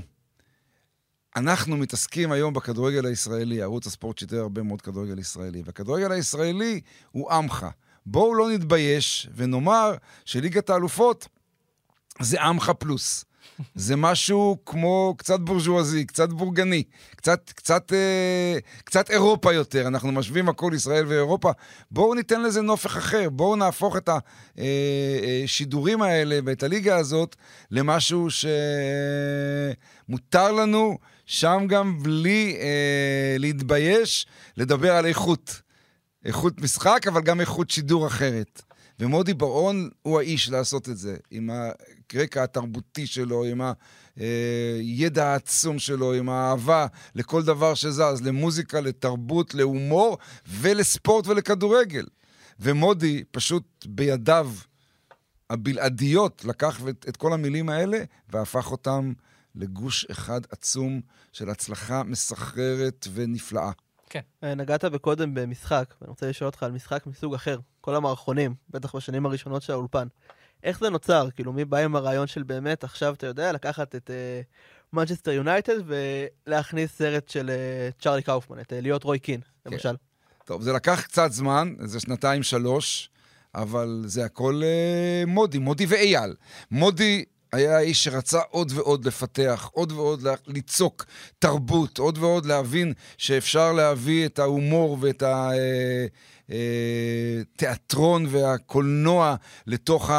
אנחנו 1.36 1.78
מתעסקים 1.78 2.32
היום 2.32 2.54
בכדורגל 2.54 3.06
הישראלי, 3.06 3.62
ערוץ 3.62 3.88
הספורט 3.88 4.18
שידר 4.18 4.40
הרבה 4.40 4.64
מאוד 4.64 4.82
כדורגל 4.82 5.20
ישראלי, 5.20 5.62
והכדורגל 5.66 6.12
הישראלי 6.12 6.82
הוא 7.12 7.32
עמך. 7.32 7.66
בואו 8.06 8.36
לא 8.36 8.50
נתבייש 8.50 9.30
ונאמר 9.36 9.96
שליגת 10.26 10.70
האלופות 10.70 11.28
זה 12.22 12.42
עמך 12.42 12.72
פלוס. 12.80 13.26
זה 13.76 13.96
משהו 13.96 14.58
כמו 14.66 15.16
קצת 15.18 15.40
בורז'ואזי, 15.40 16.06
קצת 16.06 16.30
בורגני, 16.30 16.84
קצת, 17.16 17.52
קצת, 17.56 17.94
אה, 17.94 18.58
קצת 18.84 19.12
אירופה 19.12 19.54
יותר. 19.54 19.88
אנחנו 19.88 20.12
משווים 20.12 20.50
הכל 20.50 20.72
ישראל 20.76 21.06
ואירופה. 21.08 21.52
בואו 21.92 22.14
ניתן 22.14 22.42
לזה 22.44 22.62
נופך 22.62 22.98
אחר. 22.98 23.30
בואו 23.30 23.56
נהפוך 23.56 23.98
את 23.98 24.10
השידורים 25.44 26.02
האלה 26.02 26.40
ואת 26.46 26.64
הליגה 26.64 26.98
הזאת 26.98 27.36
למשהו 27.72 28.28
שמותר 30.08 30.52
לנו 30.52 30.98
שם 31.26 31.66
גם 31.68 32.04
בלי 32.04 32.58
אה, 32.60 33.36
להתבייש 33.40 34.28
לדבר 34.58 34.96
על 34.96 35.06
איכות. 35.06 35.62
איכות 36.26 36.62
משחק, 36.62 37.08
אבל 37.08 37.22
גם 37.22 37.42
איכות 37.42 37.70
שידור 37.70 38.08
אחרת. 38.08 38.62
ומודי 39.00 39.34
בר-און 39.34 39.90
הוא 40.02 40.20
האיש 40.20 40.50
לעשות 40.50 40.90
את 40.90 40.98
זה, 40.98 41.18
עם 41.32 41.50
הרקע 42.14 42.44
התרבותי 42.44 43.08
שלו, 43.08 43.44
עם 43.44 43.62
הידע 44.16 45.26
העצום 45.26 45.80
שלו, 45.80 46.14
עם 46.14 46.30
האהבה 46.30 46.88
לכל 47.16 47.44
דבר 47.44 47.74
שזז, 47.74 48.22
למוזיקה, 48.22 48.82
לתרבות, 48.82 49.54
להומור 49.54 50.18
ולספורט 50.48 51.28
ולכדורגל. 51.28 52.06
ומודי 52.60 53.24
פשוט 53.32 53.86
בידיו 53.86 54.52
הבלעדיות 55.50 56.46
לקח 56.46 56.82
את, 56.90 57.06
את 57.10 57.18
כל 57.18 57.34
המילים 57.34 57.70
האלה 57.70 57.98
והפך 58.30 58.72
אותם 58.72 59.14
לגוש 59.56 60.06
אחד 60.12 60.42
עצום 60.52 61.02
של 61.32 61.50
הצלחה 61.50 62.04
מסחררת 62.04 63.08
ונפלאה. 63.14 63.72
כן. 64.16 64.22
אה, 64.44 64.56
נגעת 64.56 64.86
בקודם 64.86 65.34
במשחק, 65.34 65.94
ואני 66.02 66.10
רוצה 66.10 66.30
לשאול 66.30 66.46
אותך 66.46 66.64
על 66.64 66.72
משחק 66.72 67.06
מסוג 67.08 67.34
אחר. 67.34 67.60
כל 67.82 67.96
המערכונים, 67.96 68.56
בטח 68.70 68.96
בשנים 68.96 69.26
הראשונות 69.26 69.62
של 69.62 69.74
האולפן. 69.74 70.08
איך 70.64 70.80
זה 70.80 70.90
נוצר? 70.90 71.28
כאילו, 71.36 71.54
מי 71.54 71.66
בא 71.66 71.78
עם 71.78 71.96
הרעיון 71.96 72.28
של 72.28 72.44
באמת, 72.44 72.84
עכשיו 72.84 73.14
אתה 73.14 73.28
יודע, 73.28 73.52
לקחת 73.52 73.96
את 73.96 74.12
מנצ'סטר 74.94 75.32
uh, 75.32 75.34
יונייטד 75.34 75.76
ולהכניס 76.48 76.98
סרט 76.98 77.30
של 77.30 77.50
uh, 77.50 78.02
צ'ארלי 78.04 78.22
קאופמן, 78.22 78.60
את 78.60 78.74
uh, 78.74 78.76
להיות 78.82 79.04
רוי 79.04 79.20
קין, 79.20 79.42
כן. 79.42 79.72
למשל. 79.72 79.96
טוב, 80.46 80.62
זה 80.62 80.74
לקח 80.74 81.02
קצת 81.02 81.32
זמן, 81.32 81.74
זה 81.80 82.00
שנתיים-שלוש, 82.00 83.10
אבל 83.56 84.04
זה 84.06 84.26
הכל 84.26 84.62
uh, 84.62 85.30
מודי, 85.30 85.58
מודי 85.58 85.86
ואייל. 85.86 86.36
מודי 86.72 87.26
היה 87.56 87.78
האיש 87.78 88.04
שרצה 88.04 88.40
עוד 88.50 88.72
ועוד 88.76 89.06
לפתח, 89.06 89.70
עוד 89.74 89.92
ועוד 89.92 90.28
ליצוק 90.48 91.06
תרבות, 91.40 91.98
עוד 91.98 92.18
ועוד 92.18 92.46
להבין 92.46 92.94
שאפשר 93.18 93.74
להביא 93.74 94.26
את 94.26 94.40
ההומור 94.40 94.98
ואת 95.02 95.24
התיאטרון 96.50 98.26
והקולנוע 98.30 99.36
לתוך 99.68 100.12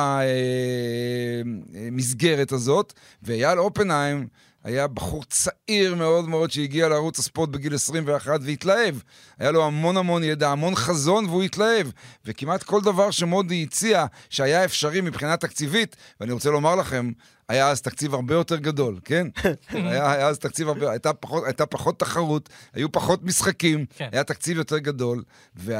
המסגרת 1.74 2.52
הזאת. 2.52 2.92
ואייל 3.22 3.58
אופנהיים 3.58 4.26
היה 4.66 4.86
בחור 4.86 5.24
צעיר 5.24 5.94
מאוד 5.94 6.28
מאוד 6.28 6.50
שהגיע 6.50 6.88
לערוץ 6.88 7.18
הספורט 7.18 7.48
בגיל 7.48 7.74
21 7.74 8.40
והתלהב. 8.42 8.94
היה 9.38 9.50
לו 9.50 9.64
המון 9.64 9.96
המון 9.96 10.24
ידע, 10.24 10.50
המון 10.50 10.74
חזון 10.74 11.26
והוא 11.26 11.42
התלהב. 11.42 11.86
וכמעט 12.24 12.62
כל 12.62 12.80
דבר 12.80 13.10
שמודי 13.10 13.62
הציע 13.62 14.06
שהיה 14.30 14.64
אפשרי 14.64 15.00
מבחינה 15.00 15.36
תקציבית, 15.36 15.96
ואני 16.20 16.32
רוצה 16.32 16.50
לומר 16.50 16.76
לכם, 16.76 17.10
היה 17.48 17.68
אז 17.70 17.82
תקציב 17.82 18.14
הרבה 18.14 18.34
יותר 18.34 18.56
גדול, 18.56 18.98
כן? 19.04 19.26
היה, 19.68 20.12
היה 20.12 20.28
אז 20.28 20.38
תקציב 20.38 20.68
הרבה, 20.68 20.90
הייתה 20.90 21.12
פחות, 21.12 21.44
הייתה 21.44 21.66
פחות 21.66 21.98
תחרות, 21.98 22.48
היו 22.74 22.92
פחות 22.92 23.24
משחקים, 23.24 23.86
כן. 23.96 24.08
היה 24.12 24.24
תקציב 24.24 24.56
יותר 24.56 24.78
גדול, 24.78 25.22
ואני 25.56 25.76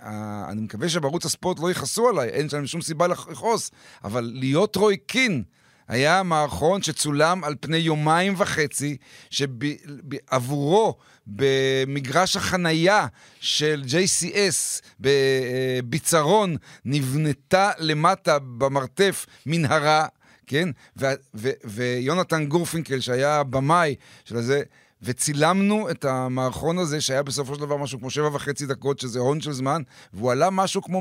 וה, 0.00 0.54
מקווה 0.54 0.88
שבערוץ 0.88 1.24
הספורט 1.24 1.58
לא 1.60 1.70
יכעסו 1.70 2.08
עליי, 2.08 2.28
אין 2.28 2.48
שם 2.48 2.66
שום 2.66 2.82
סיבה 2.82 3.06
לכעוס, 3.06 3.70
אבל 4.04 4.30
להיות 4.34 4.76
רוי 4.76 4.96
קין, 4.96 5.42
היה 5.88 6.22
מערכון 6.22 6.82
שצולם 6.82 7.44
על 7.44 7.54
פני 7.60 7.76
יומיים 7.76 8.34
וחצי, 8.36 8.96
שעבורו 9.30 10.94
במגרש 11.26 12.36
החנייה 12.36 13.06
של 13.40 13.84
JCS 13.86 14.82
בביצרון 15.00 16.56
נבנתה 16.84 17.70
למטה 17.78 18.38
במרתף 18.38 19.26
מנהרה. 19.46 20.06
כן? 20.46 20.68
ו- 20.96 21.06
ו- 21.34 21.50
ויונתן 21.64 22.46
גורפינקל, 22.46 23.00
שהיה 23.00 23.40
הבמאי 23.40 23.94
של 24.24 24.40
זה, 24.40 24.62
וצילמנו 25.02 25.90
את 25.90 26.04
המערכון 26.04 26.78
הזה, 26.78 27.00
שהיה 27.00 27.22
בסופו 27.22 27.54
של 27.54 27.60
דבר 27.60 27.76
משהו 27.76 27.98
כמו 27.98 28.10
שבע 28.10 28.28
וחצי 28.32 28.66
דקות, 28.66 28.98
שזה 28.98 29.18
הון 29.18 29.40
של 29.40 29.52
זמן, 29.52 29.82
והוא 30.14 30.32
עלה 30.32 30.50
משהו 30.50 30.82
כמו 30.82 31.00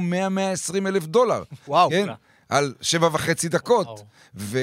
100-120 0.69 0.87
אלף 0.87 1.05
דולר. 1.05 1.43
וואו. 1.67 1.89
כן? 1.89 2.07
על 2.53 2.73
שבע 2.81 3.09
וחצי 3.13 3.49
דקות. 3.49 3.87
וואו. 4.35 4.55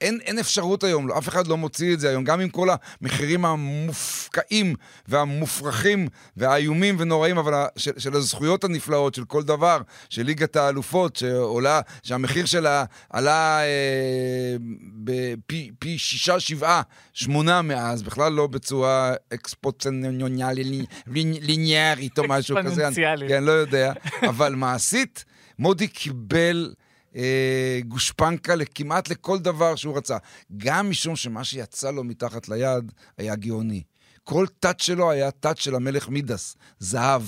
אין, 0.00 0.18
אין 0.24 0.38
אפשרות 0.38 0.84
היום, 0.84 1.12
אף 1.12 1.28
אחד 1.28 1.46
לא 1.46 1.56
מוציא 1.56 1.94
את 1.94 2.00
זה 2.00 2.08
היום, 2.08 2.24
גם 2.24 2.40
עם 2.40 2.48
כל 2.48 2.68
המחירים 3.00 3.44
המופקעים 3.44 4.74
והמופרכים 5.08 6.08
והאיומים 6.36 6.96
ונוראים, 6.98 7.38
אבל 7.38 7.64
של, 7.76 7.90
של 7.98 8.14
הזכויות 8.16 8.64
הנפלאות 8.64 9.14
של 9.14 9.24
כל 9.24 9.42
דבר, 9.42 9.80
של 10.10 10.22
ליגת 10.22 10.56
האלופות, 10.56 11.16
שעולה, 11.16 11.80
שהמחיר 12.02 12.44
שלה 12.44 12.84
עלה 13.10 13.60
אה, 13.60 14.56
בפי 14.94 15.70
פי 15.78 15.98
שישה, 15.98 16.40
שבעה, 16.40 16.82
שמונה 17.12 17.62
מאז, 17.62 18.02
בכלל 18.02 18.32
לא 18.32 18.46
בצורה 18.46 19.12
אקספוצנציאלית, 19.34 20.88
ליניארית 21.06 22.18
או 22.18 22.24
משהו 22.28 22.56
כזה. 22.56 22.68
אקספוננציאלית. 22.68 23.28
כן, 23.28 23.44
לא 23.44 23.52
יודע, 23.52 23.92
אבל 24.28 24.54
מעשית, 24.54 25.24
מודי 25.58 25.88
קיבל... 25.88 26.74
אה, 27.18 27.80
גושפנקה 27.88 28.54
כמעט 28.74 29.08
לכל 29.08 29.38
דבר 29.38 29.76
שהוא 29.76 29.96
רצה. 29.96 30.16
גם 30.56 30.90
משום 30.90 31.16
שמה 31.16 31.44
שיצא 31.44 31.90
לו 31.90 32.04
מתחת 32.04 32.48
ליד 32.48 32.92
היה 33.18 33.36
גאוני. 33.36 33.82
כל 34.24 34.46
תת 34.60 34.80
שלו 34.80 35.10
היה 35.10 35.30
תת 35.30 35.56
של 35.56 35.74
המלך 35.74 36.08
מידס, 36.08 36.56
זהב. 36.78 37.22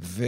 ו... 0.00 0.24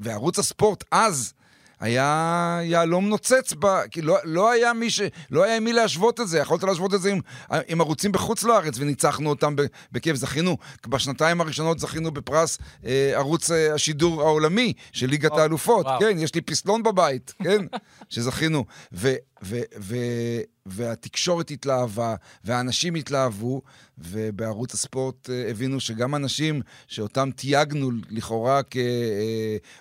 וערוץ 0.00 0.38
הספורט 0.38 0.84
אז 0.90 1.32
היה 1.80 2.60
יהלום 2.62 3.08
נוצץ, 3.08 3.52
ב... 3.58 3.66
כי 3.90 4.02
לא, 4.02 4.16
לא 4.24 4.50
היה 4.50 4.72
מי 4.72 4.90
ש... 4.90 5.00
לא 5.30 5.44
היה 5.44 5.56
עם 5.56 5.64
מי 5.64 5.72
להשוות 5.72 6.20
את 6.20 6.28
זה. 6.28 6.38
יכולת 6.38 6.62
להשוות 6.62 6.94
את 6.94 7.02
זה 7.02 7.10
עם, 7.10 7.20
עם 7.68 7.80
ערוצים 7.80 8.12
בחוץ 8.12 8.44
לארץ, 8.44 8.74
וניצחנו 8.78 9.30
אותם 9.30 9.54
בכיף. 9.92 10.16
זכינו, 10.16 10.56
בשנתיים 10.86 11.40
הראשונות 11.40 11.78
זכינו 11.78 12.10
בפרס 12.10 12.58
אה, 12.84 13.12
ערוץ 13.14 13.50
אה, 13.50 13.74
השידור 13.74 14.22
העולמי 14.22 14.72
של 14.92 15.06
ליגת 15.06 15.32
האלופות. 15.32 15.86
כן, 16.00 16.18
יש 16.18 16.34
לי 16.34 16.40
פסלון 16.40 16.82
בבית, 16.82 17.34
כן, 17.42 17.66
שזכינו. 18.08 18.64
ו... 18.92 19.14
ו- 19.46 19.60
ו- 19.80 20.40
והתקשורת 20.66 21.50
התלהבה, 21.50 22.14
והאנשים 22.44 22.94
התלהבו, 22.94 23.62
ובערוץ 23.98 24.74
הספורט 24.74 25.30
אה, 25.30 25.50
הבינו 25.50 25.80
שגם 25.80 26.14
אנשים 26.14 26.62
שאותם 26.86 27.30
תייגנו 27.36 27.90
לכאורה 28.10 28.60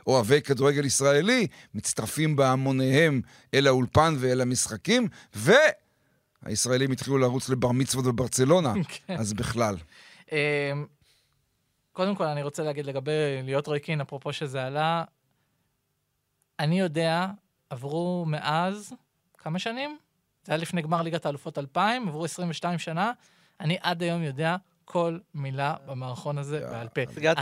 כאוהבי 0.06 0.42
כדורגל 0.42 0.86
ישראלי, 0.86 1.48
מצטרפים 1.74 2.36
בהמוניהם 2.36 3.22
אל 3.54 3.68
האולפן 3.68 4.16
ואל 4.20 4.42
המשחקים, 4.42 5.08
והישראלים 6.44 6.92
התחילו 6.92 7.18
לרוץ 7.18 7.50
לבר 7.50 7.72
מצוות 7.72 8.06
בברצלונה, 8.06 8.74
כן. 9.08 9.16
אז 9.18 9.34
בכלל. 9.34 9.76
אמ, 10.32 10.38
קודם 11.92 12.16
כל, 12.16 12.24
אני 12.24 12.44
רוצה 12.44 12.64
להגיד 12.64 12.86
לגבי 12.86 13.42
להיות 13.44 13.68
רייקין, 13.68 14.02
אפרופו 14.02 14.34
שזה 14.34 14.64
עלה, 14.64 15.04
אני 16.60 16.80
יודע, 16.80 17.28
עברו 17.70 18.26
מאז 18.28 18.94
כמה 19.46 19.60
שנים? 19.60 19.98
זה 20.44 20.52
היה 20.52 20.58
לפני 20.58 20.82
גמר 20.82 21.02
ליגת 21.02 21.26
האלופות 21.26 21.58
2000, 21.58 22.08
עברו 22.08 22.26
22 22.26 22.80
שנה. 22.80 23.12
אני 23.60 23.78
עד 23.82 24.04
היום 24.04 24.24
יודע 24.24 24.56
כל 24.86 25.18
מילה 25.34 25.76
במערכון 25.86 26.38
הזה 26.38 26.60
בעל 26.60 26.88
פה. 26.88 27.02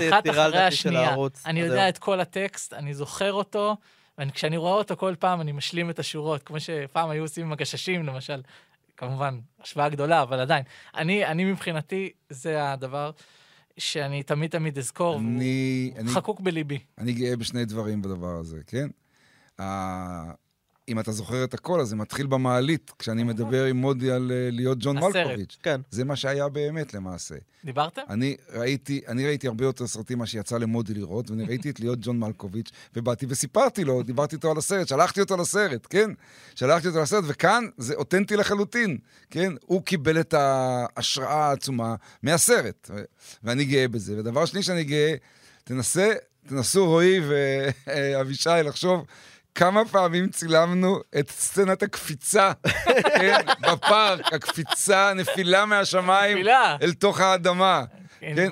אחת 0.10 0.30
אחרי 0.30 0.63
השנייה. 0.63 1.16
אני 1.46 1.60
יודע 1.60 1.89
את 1.89 1.98
כל 1.98 2.20
הטקסט, 2.20 2.74
אני 2.74 2.94
זוכר 2.94 3.34
אותו, 3.34 3.78
וכשאני 4.18 4.58
רואה 4.58 4.74
אותו 4.74 4.98
כל 4.98 5.16
פעם 5.20 5.42
אני 5.42 5.52
משלים 5.52 5.89
את 5.89 6.00
השורות, 6.00 6.44
כמו 6.44 6.60
שפעם 6.60 7.10
היו 7.10 7.24
עושים 7.24 7.46
עם 7.46 7.52
הגששים, 7.52 8.04
למשל. 8.06 8.42
כמובן, 8.98 9.39
השוואה 9.62 9.89
גדולה, 9.89 10.22
אבל 10.22 10.39
עדיין. 10.39 10.63
אני, 10.96 11.26
אני 11.26 11.46
מבחינתי, 11.46 12.10
זה 12.30 12.72
הדבר 12.72 13.12
שאני 13.78 14.24
תמיד 14.24 14.52
תמיד 14.52 14.78
אזכור, 14.78 15.20
אני, 15.20 15.92
והוא 15.94 16.02
אני, 16.02 16.12
חקוק 16.12 16.39
בליבי. 16.39 16.80
אני 16.98 17.13
גאה 17.13 17.36
בשני 17.36 17.66
דברים 17.66 18.02
בדבר 18.02 18.36
הזה, 18.39 18.60
כן? 18.68 18.88
אם 20.89 21.00
אתה 21.00 21.12
זוכר 21.12 21.43
את 21.43 21.54
הכל, 21.54 21.80
אז 21.80 21.88
זה 21.88 21.96
מתחיל 21.96 22.28
במעלית, 22.28 22.91
כשאני 23.00 23.24
מדבר 23.24 23.65
עם 23.65 23.78
מודי 23.78 24.12
על 24.12 24.32
uh, 24.32 24.56
להיות 24.56 24.78
ג'ון 24.82 25.00
מלקוביץ'. 25.00 25.58
כן. 25.63 25.82
זה 25.91 26.04
מה 26.04 26.15
שהיה 26.15 26.50
באמת 26.50 26.93
למעשה. 26.93 27.36
דיברתם? 27.65 28.02
אני 28.10 28.36
ראיתי, 28.54 29.02
אני 29.08 29.26
ראיתי 29.26 29.48
הרבה 29.48 29.65
יותר 29.65 29.88
סרטים 29.88 30.17
ממה 30.17 30.26
שיצא 30.26 30.58
למודי 30.58 30.93
לראות, 30.93 31.30
ואני 31.30 31.46
ראיתי 31.46 31.69
את 31.69 31.80
להיות 31.80 32.00
ג'ון 32.02 32.19
מלקוביץ', 32.19 32.72
ובאתי 32.96 33.26
וסיפרתי 33.30 33.84
לו, 33.84 34.04
דיברתי 34.04 34.36
איתו 34.36 34.52
על 34.52 34.58
הסרט, 34.58 34.88
שלחתי 34.88 35.22
אותו 35.22 35.38
לסרט, 35.38 35.88
כן? 35.89 36.12
שלחתי 36.56 36.88
אותו 36.88 37.02
לסרט, 37.02 37.24
וכאן 37.28 37.63
זה 37.78 37.93
אותנטי 37.96 38.36
לחלוטין, 38.36 38.98
כן? 39.30 39.54
הוא 39.65 39.84
קיבל 39.84 40.19
את 40.19 40.34
ההשראה 40.34 41.50
העצומה 41.50 41.96
מהסרט, 42.24 42.91
ואני 43.43 43.65
גאה 43.65 43.88
בזה. 43.88 44.19
ודבר 44.19 44.46
שני 44.46 44.63
שאני 44.63 44.84
גאה, 44.84 45.15
תנסה, 45.63 46.13
תנסו 46.48 46.86
רועי 46.86 47.22
ואבישי 47.88 48.50
לחשוב 48.63 49.06
כמה 49.56 49.86
פעמים 49.86 50.30
צילמנו 50.30 51.00
את 51.20 51.32
סצנת 51.32 51.84
הקפיצה, 51.84 52.52
כן, 53.18 53.42
בפארק, 53.62 54.34
הקפיצה, 54.34 55.13
נפילה 55.16 55.66
מהשמיים. 55.66 56.38
אל 56.82 56.94
תוך 56.94 57.20
האדמה. 57.20 57.84
כן? 58.36 58.50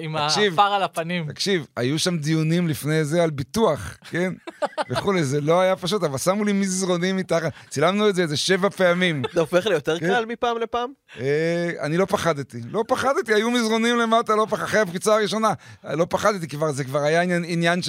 עם 0.00 0.16
העפר 0.16 0.62
על 0.62 0.82
הפנים. 0.82 1.32
תקשיב, 1.32 1.66
היו 1.76 1.98
שם 1.98 2.18
דיונים 2.18 2.68
לפני 2.68 3.04
זה 3.04 3.22
על 3.22 3.30
ביטוח, 3.30 3.98
כן? 4.10 4.32
וכולי, 4.90 5.24
זה 5.24 5.40
לא 5.40 5.60
היה 5.60 5.76
פשוט, 5.76 6.02
אבל 6.02 6.18
שמו 6.18 6.44
לי 6.44 6.52
מזרונים 6.52 7.16
מתחת. 7.16 7.52
צילמנו 7.68 8.08
את 8.08 8.14
זה 8.14 8.22
איזה 8.22 8.36
שבע 8.36 8.68
פעמים. 8.68 9.22
זה 9.34 9.40
הופך 9.40 9.66
לי 9.66 9.74
יותר 9.74 9.98
קל 9.98 10.24
מפעם 10.26 10.58
לפעם? 10.58 10.90
אה, 11.20 11.70
אני 11.80 11.96
לא 11.96 12.04
פחדתי. 12.04 12.58
לא 12.70 12.84
פחדתי, 12.88 13.34
היו 13.34 13.50
מזרונים 13.50 13.98
למטה, 13.98 14.36
לא 14.36 14.46
פחדתי, 14.50 14.64
אחרי 14.64 14.80
הפריצה 14.80 15.14
הראשונה. 15.14 15.52
לא 15.84 16.06
פחדתי, 16.10 16.48
כי 16.48 16.56
זה 16.70 16.84
כבר 16.84 17.00
היה 17.00 17.20
עניין 17.22 17.82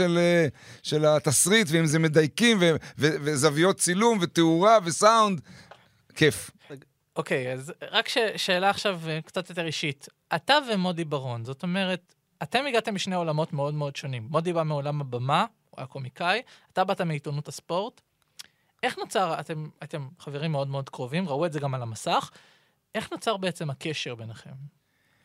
של 0.83 1.05
התסריט, 1.05 1.67
ואם 1.71 1.85
זה 1.85 1.99
מדייקים, 1.99 2.57
וזוויות 2.97 3.77
צילום, 3.77 4.17
ותאורה, 4.21 4.77
וסאונד. 4.85 5.41
כיף. 6.15 6.51
אוקיי, 7.15 7.53
אז 7.53 7.73
רק 7.91 8.07
ש- 8.07 8.17
שאלה 8.35 8.69
עכשיו 8.69 8.99
אה, 9.07 9.19
קצת 9.25 9.49
יותר 9.49 9.65
אישית. 9.65 10.07
אתה 10.35 10.53
ומודי 10.71 11.05
ברון, 11.05 11.45
זאת 11.45 11.63
אומרת, 11.63 12.15
אתם 12.43 12.65
הגעתם 12.67 12.95
משני 12.95 13.15
עולמות 13.15 13.53
מאוד 13.53 13.73
מאוד 13.73 13.95
שונים. 13.95 14.27
מודי 14.29 14.53
בא 14.53 14.63
מעולם 14.63 15.01
הבמה, 15.01 15.45
הוא 15.69 15.77
היה 15.77 15.87
קומיקאי, 15.87 16.41
אתה 16.73 16.83
באת 16.83 17.01
מעיתונות 17.01 17.47
הספורט. 17.47 18.01
איך 18.83 18.97
נוצר, 18.97 19.39
אתם, 19.39 19.69
אתם 19.83 20.07
חברים 20.19 20.51
מאוד 20.51 20.67
מאוד 20.67 20.89
קרובים, 20.89 21.29
ראו 21.29 21.45
את 21.45 21.53
זה 21.53 21.59
גם 21.59 21.73
על 21.73 21.81
המסך, 21.81 22.31
איך 22.95 23.11
נוצר 23.11 23.37
בעצם 23.37 23.69
הקשר 23.69 24.15
ביניכם? 24.15 24.53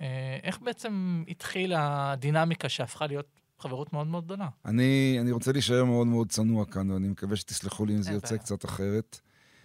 אה, 0.01 0.38
איך 0.43 0.59
בעצם 0.61 1.25
התחילה 1.29 2.12
הדינמיקה 2.12 2.69
שהפכה 2.69 3.07
להיות 3.07 3.27
חברות 3.59 3.93
מאוד 3.93 4.07
מאוד 4.07 4.25
גדולה? 4.25 4.49
אני, 4.64 5.19
אני 5.21 5.31
רוצה 5.31 5.53
להישאר 5.53 5.85
מאוד 5.85 6.07
מאוד 6.07 6.29
צנוע 6.29 6.64
כאן, 6.64 6.90
ואני 6.90 7.09
מקווה 7.09 7.37
שתסלחו 7.37 7.87
לי 7.87 7.95
אם 7.95 8.03
זה 8.03 8.12
יוצא 8.12 8.37
קצת 8.37 8.64
אחרת. 8.64 9.21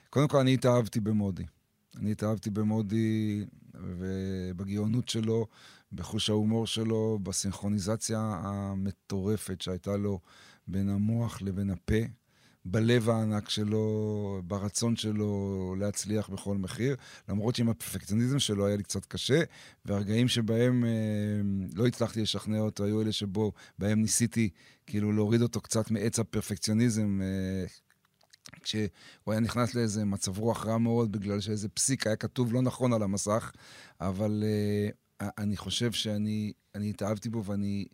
קודם 0.10 0.28
כל, 0.28 0.38
אני 0.38 0.54
התאהבתי 0.54 1.00
במודי. 1.00 1.44
אני 1.98 2.12
התאהבתי 2.12 2.50
במודי 2.50 3.46
ובגאונות 3.84 5.10
שלו, 5.10 5.48
בחוש 5.92 6.30
ההומור 6.30 6.68
שלו, 6.68 7.20
בסינכרוניזציה 7.24 8.20
המטורפת 8.44 9.62
שהייתה 9.62 9.98
לו 9.98 10.20
בין 10.68 10.90
המוח 10.90 11.42
לבין 11.42 11.70
הפה, 11.70 11.96
בלב 12.66 13.10
הענק 13.10 13.50
שלו, 13.50 14.42
ברצון 14.48 14.96
שלו 14.96 15.76
להצליח 15.80 16.30
בכל 16.30 16.58
מחיר, 16.58 16.96
למרות 17.30 17.56
שעם 17.56 17.70
הפרפקציוניזם 17.70 18.40
שלו 18.40 18.68
היה 18.68 18.76
לי 18.76 18.84
קצת 18.84 19.06
קשה, 19.06 19.42
והרגעים 19.86 20.28
שבהם 20.28 20.86
אה, 20.86 20.90
לא 21.76 21.88
הצלחתי 21.88 22.22
לשכנע 22.22 22.60
אותו 22.60 22.84
היו 22.84 23.02
אלה 23.02 23.12
שבהם 23.12 24.02
ניסיתי 24.02 24.50
כאילו 24.88 25.12
להוריד 25.12 25.42
אותו 25.42 25.62
קצת 25.62 25.92
מעץ 25.92 26.20
הפרפקציוניזם. 26.20 27.22
אה, 27.22 27.66
כשהוא 28.64 28.90
היה 29.28 29.40
נכנס 29.40 29.76
לאיזה 29.76 30.06
מצב 30.06 30.38
רוח 30.38 30.66
רע 30.66 30.78
מאוד, 30.78 31.12
בגלל 31.12 31.40
שאיזה 31.40 31.70
פסיק 31.70 32.08
היה 32.08 32.16
כתוב 32.16 32.54
לא 32.54 32.62
נכון 32.62 32.94
על 32.94 33.04
המסך, 33.04 33.52
אבל 34.02 34.44
uh, 35.22 35.26
אני 35.38 35.58
חושב 35.58 35.92
שאני 35.92 36.54
התאהבתי 36.76 37.30
בו 37.30 37.46
ואני 37.46 37.86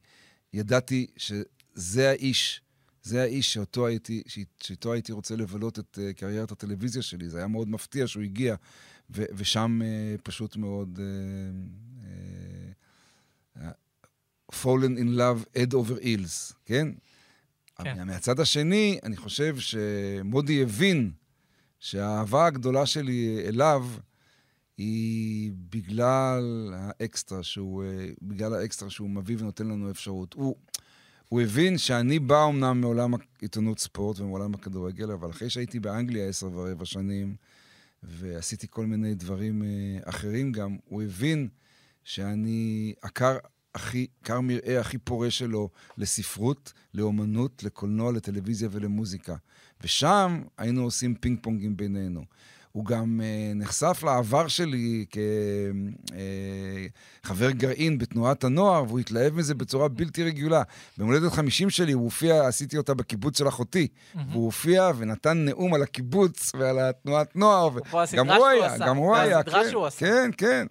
ידעתי 0.53 1.07
שזה 1.17 2.09
האיש, 2.09 2.61
זה 3.03 3.21
האיש 3.21 3.53
שאותו 3.53 3.87
הייתי, 3.87 4.23
שאיתו 4.63 4.93
הייתי 4.93 5.11
רוצה 5.11 5.35
לבלות 5.35 5.79
את 5.79 5.99
uh, 6.01 6.13
קריירת 6.13 6.51
הטלוויזיה 6.51 7.01
שלי. 7.01 7.29
זה 7.29 7.37
היה 7.37 7.47
מאוד 7.47 7.69
מפתיע 7.69 8.07
שהוא 8.07 8.23
הגיע, 8.23 8.55
ו- 9.09 9.25
ושם 9.35 9.81
אה, 9.81 10.21
פשוט 10.23 10.55
מאוד... 10.55 10.99
אה, 10.99 12.01
אה, 13.57 13.61
fallen 14.51 14.97
in 14.97 15.17
love, 15.17 15.45
head 15.55 15.73
over 15.73 15.99
heels, 16.01 16.53
כן? 16.65 16.87
כן. 17.83 18.07
מהצד 18.07 18.39
השני, 18.39 18.99
אני 19.03 19.17
חושב 19.17 19.55
שמודי 19.59 20.61
הבין 20.61 21.11
שהאהבה 21.79 22.45
הגדולה 22.45 22.85
שלי 22.85 23.43
אליו 23.47 23.87
היא 24.77 25.51
בגלל 25.69 26.73
האקסטרה 26.75 27.43
שהוא, 27.43 27.83
אה, 27.83 28.09
בגלל 28.21 28.53
האקסטרה 28.53 28.89
שהוא 28.89 29.09
מביא 29.09 29.35
ונותן 29.39 29.67
לנו 29.67 29.91
אפשרות. 29.91 30.33
הוא, 30.33 30.55
הוא 31.29 31.41
הבין 31.41 31.77
שאני 31.77 32.19
בא 32.19 32.45
אמנם 32.49 32.81
מעולם 32.81 33.13
העיתונות 33.39 33.79
ספורט 33.79 34.19
ומעולם 34.19 34.53
הכדורגל, 34.53 35.11
אבל 35.11 35.29
אחרי 35.29 35.49
שהייתי 35.49 35.79
באנגליה 35.79 36.27
עשר 36.27 36.49
ורבע 36.53 36.85
שנים, 36.85 37.35
ועשיתי 38.03 38.67
כל 38.69 38.85
מיני 38.85 39.15
דברים 39.15 39.63
אה, 39.63 40.09
אחרים 40.09 40.51
גם, 40.51 40.77
הוא 40.85 41.03
הבין 41.03 41.47
שאני 42.03 42.93
עקר 43.01 43.37
הכי, 43.75 44.07
כר 44.23 44.41
מרעה 44.41 44.79
הכי 44.79 44.97
פורה 44.97 45.31
שלו 45.31 45.69
לספרות, 45.97 46.73
לאומנות, 46.93 47.63
לקולנוע, 47.63 48.11
לטלוויזיה 48.11 48.69
ולמוזיקה. 48.71 49.35
ושם 49.83 50.41
היינו 50.57 50.83
עושים 50.83 51.15
פינג 51.15 51.39
פונגים 51.41 51.77
בינינו. 51.77 52.25
הוא 52.75 52.85
גם 52.85 53.21
uh, 53.21 53.57
נחשף 53.57 54.03
לעבר 54.03 54.47
שלי 54.47 55.05
כחבר 57.23 57.49
uh, 57.49 57.53
גרעין 57.53 57.97
בתנועת 57.97 58.43
הנוער, 58.43 58.83
והוא 58.87 58.99
התלהב 58.99 59.33
מזה 59.33 59.55
בצורה 59.55 59.87
בלתי 59.87 60.23
רגילה. 60.23 60.63
במולדת 60.97 61.31
50 61.31 61.69
שלי 61.69 61.91
הוא 61.91 62.03
הופיע, 62.03 62.47
עשיתי 62.47 62.77
אותה 62.77 62.93
בקיבוץ 62.93 63.37
של 63.37 63.47
אחותי, 63.47 63.87
mm-hmm. 63.87 64.19
והוא 64.31 64.45
הופיע 64.45 64.91
ונתן 64.97 65.37
נאום 65.37 65.73
על 65.73 65.83
הקיבוץ 65.83 66.51
ועל 66.59 66.79
התנועת 66.79 67.35
נוער. 67.35 67.69
גם 68.15 68.29
הוא 68.29 68.47
היה, 68.47 68.77
גם 68.77 68.97
הוא 68.97 69.15
היה, 69.15 69.43
כן, 69.43 69.49
כן, 69.97 70.31
כן. 70.37 70.67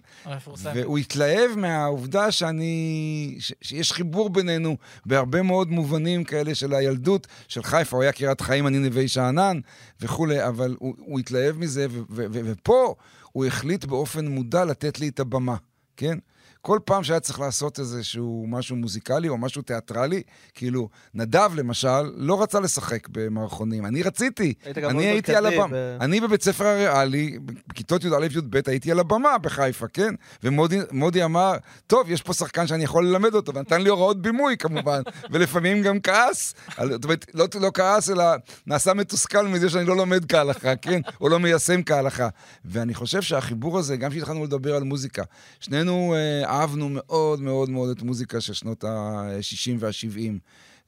והוא 0.73 0.97
התלהב 0.97 1.55
מהעובדה 1.55 2.31
שאני, 2.31 3.35
ש, 3.39 3.53
שיש 3.61 3.93
חיבור 3.93 4.29
בינינו 4.29 4.77
בהרבה 5.05 5.41
מאוד 5.41 5.71
מובנים 5.71 6.23
כאלה 6.23 6.55
של 6.55 6.73
הילדות, 6.73 7.27
של 7.47 7.63
חיפה, 7.63 7.95
הוא 7.95 8.03
היה 8.03 8.11
קריית 8.11 8.41
חיים, 8.41 8.67
אני 8.67 8.79
נווה 8.79 9.07
שאנן 9.07 9.59
וכולי, 10.01 10.47
אבל 10.47 10.75
הוא, 10.79 10.95
הוא 10.97 11.19
התלהב 11.19 11.57
מזה. 11.57 11.87
ופה 12.09 12.95
הוא 13.31 13.45
החליט 13.45 13.85
באופן 13.85 14.27
מודע 14.27 14.65
לתת 14.65 14.99
לי 14.99 15.07
את 15.07 15.19
הבמה, 15.19 15.55
כן? 15.97 16.17
כל 16.65 16.79
פעם 16.85 17.03
שהיה 17.03 17.19
צריך 17.19 17.39
לעשות 17.39 17.79
איזשהו 17.79 18.45
משהו 18.47 18.75
מוזיקלי 18.75 19.29
או 19.29 19.37
משהו 19.37 19.61
תיאטרלי, 19.61 20.21
כאילו, 20.53 20.89
נדב 21.13 21.51
למשל 21.55 22.01
לא 22.15 22.41
רצה 22.41 22.59
לשחק 22.59 23.07
במערכונים, 23.11 23.85
אני 23.85 24.03
רציתי. 24.03 24.53
אני 24.77 25.05
הייתי 25.05 25.35
על 25.35 25.45
הבמה. 25.45 25.67
ב... 25.67 25.97
אני 26.01 26.21
בבית 26.21 26.41
ספר 26.41 26.65
הריאלי, 26.65 27.39
בכיתות 27.67 28.03
י"א-י"ב 28.03 28.57
הייתי 28.67 28.91
על 28.91 28.99
הבמה 28.99 29.37
בחיפה, 29.37 29.87
כן? 29.87 30.13
ומודי 30.43 31.23
אמר, 31.23 31.53
טוב, 31.87 32.11
יש 32.11 32.21
פה 32.21 32.33
שחקן 32.33 32.67
שאני 32.67 32.83
יכול 32.83 33.07
ללמד 33.07 33.35
אותו, 33.35 33.55
ונתן 33.55 33.81
לי 33.81 33.89
הוראות 33.89 34.21
בימוי 34.21 34.57
כמובן, 34.57 35.01
ולפעמים 35.31 35.81
גם 35.81 35.99
כעס, 35.99 36.55
זאת 36.89 37.03
אומרת, 37.03 37.25
לא, 37.33 37.47
לא 37.61 37.71
כעס, 37.73 38.09
אלא 38.09 38.25
נעשה 38.67 38.93
מתוסכל 38.93 39.47
מזה 39.47 39.69
שאני 39.69 39.85
לא 39.85 39.97
לומד 39.97 40.31
כהלכה, 40.31 40.75
כן? 40.75 41.01
או 41.21 41.29
לא 41.29 41.39
מיישם 41.39 41.83
כהלכה. 41.83 42.27
ואני 42.65 42.93
חושב 42.93 43.21
שהחיבור 43.21 43.79
הזה, 43.79 43.97
גם 43.97 44.11
כשהתחלנו 44.11 44.43
לדבר 44.43 44.75
על 44.75 44.83
מוזיקה, 44.83 45.23
שנינו... 45.59 46.15
אה, 46.15 46.54
אהבנו 46.59 46.89
מאוד 46.89 47.41
מאוד 47.41 47.69
מאוד 47.69 47.89
את 47.89 48.01
מוזיקה 48.01 48.41
של 48.41 48.53
שנות 48.53 48.83
ה-60 48.83 49.71
וה-70. 49.79 50.39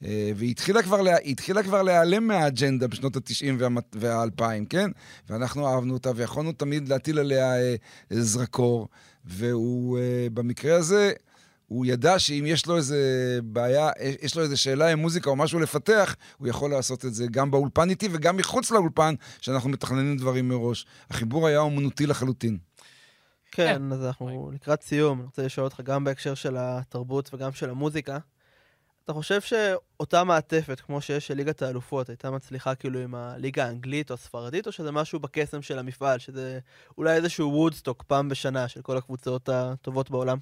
אה, 0.05 0.31
והיא 0.35 0.51
התחילה 0.51 0.83
כבר, 0.83 1.01
לה, 1.01 1.17
התחילה 1.17 1.63
כבר 1.63 1.81
להיעלם 1.81 2.27
מהאג'נדה 2.27 2.87
בשנות 2.87 3.15
ה-90 3.15 3.63
וה-2000, 3.93 4.41
כן? 4.69 4.91
ואנחנו 5.29 5.67
אהבנו 5.67 5.93
אותה 5.93 6.11
ויכולנו 6.15 6.51
תמיד 6.51 6.89
להטיל 6.89 7.19
עליה 7.19 7.55
אה, 7.55 7.75
זרקור. 8.09 8.87
והוא, 9.25 9.99
אה, 9.99 10.27
במקרה 10.33 10.75
הזה, 10.75 11.11
הוא 11.67 11.85
ידע 11.85 12.19
שאם 12.19 12.43
יש 12.47 12.65
לו 12.65 12.77
איזה 12.77 12.99
בעיה, 13.43 13.89
יש 14.21 14.35
לו 14.35 14.43
איזה 14.43 14.57
שאלה 14.57 14.91
עם 14.91 14.99
מוזיקה 14.99 15.29
או 15.29 15.35
משהו 15.35 15.59
לפתח, 15.59 16.15
הוא 16.37 16.47
יכול 16.47 16.71
לעשות 16.71 17.05
את 17.05 17.13
זה 17.13 17.25
גם 17.31 17.51
באולפן 17.51 17.89
איתי 17.89 18.09
וגם 18.11 18.37
מחוץ 18.37 18.71
לאולפן, 18.71 19.15
שאנחנו 19.41 19.69
מתכננים 19.69 20.17
דברים 20.17 20.49
מראש. 20.49 20.85
החיבור 21.09 21.47
היה 21.47 21.59
אומנותי 21.59 22.05
לחלוטין. 22.05 22.66
כן, 23.57 23.81
אז 23.93 24.05
אנחנו 24.05 24.51
לקראת 24.53 24.81
סיום. 24.81 25.17
אני 25.19 25.25
רוצה 25.25 25.43
לשאול 25.43 25.65
אותך 25.65 25.81
גם 25.81 26.03
בהקשר 26.03 26.33
של 26.33 26.55
התרבות 26.59 27.33
וגם 27.33 27.51
של 27.51 27.69
המוזיקה. 27.69 28.17
אתה 29.03 29.13
חושב 29.13 29.41
שאותה 29.41 30.23
מעטפת, 30.23 30.79
כמו 30.79 31.01
שיש 31.01 31.27
של 31.27 31.33
ליגת 31.33 31.61
האלופות, 31.61 32.09
הייתה 32.09 32.31
מצליחה 32.31 32.75
כאילו 32.75 32.99
עם 32.99 33.15
הליגה 33.15 33.65
האנגלית 33.65 34.09
או 34.09 34.15
הספרדית, 34.15 34.67
או 34.67 34.71
שזה 34.71 34.91
משהו 34.91 35.19
בקסם 35.19 35.61
של 35.61 35.79
המפעל, 35.79 36.19
שזה 36.19 36.59
אולי 36.97 37.15
איזשהו 37.15 37.51
וודסטוק 37.53 38.03
פעם 38.07 38.29
בשנה 38.29 38.67
של 38.67 38.81
כל 38.81 38.97
הקבוצות 38.97 39.49
הטובות 39.49 40.11
בעולם? 40.11 40.37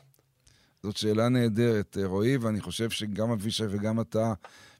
זאת 0.84 0.98
שאלה 0.98 1.30
נהדרת, 1.30 1.98
רועי, 2.04 2.38
ואני 2.38 2.62
חושב 2.62 2.90
שגם 2.90 3.32
אבישי 3.32 3.64
וגם 3.70 4.02
אתה 4.02 4.34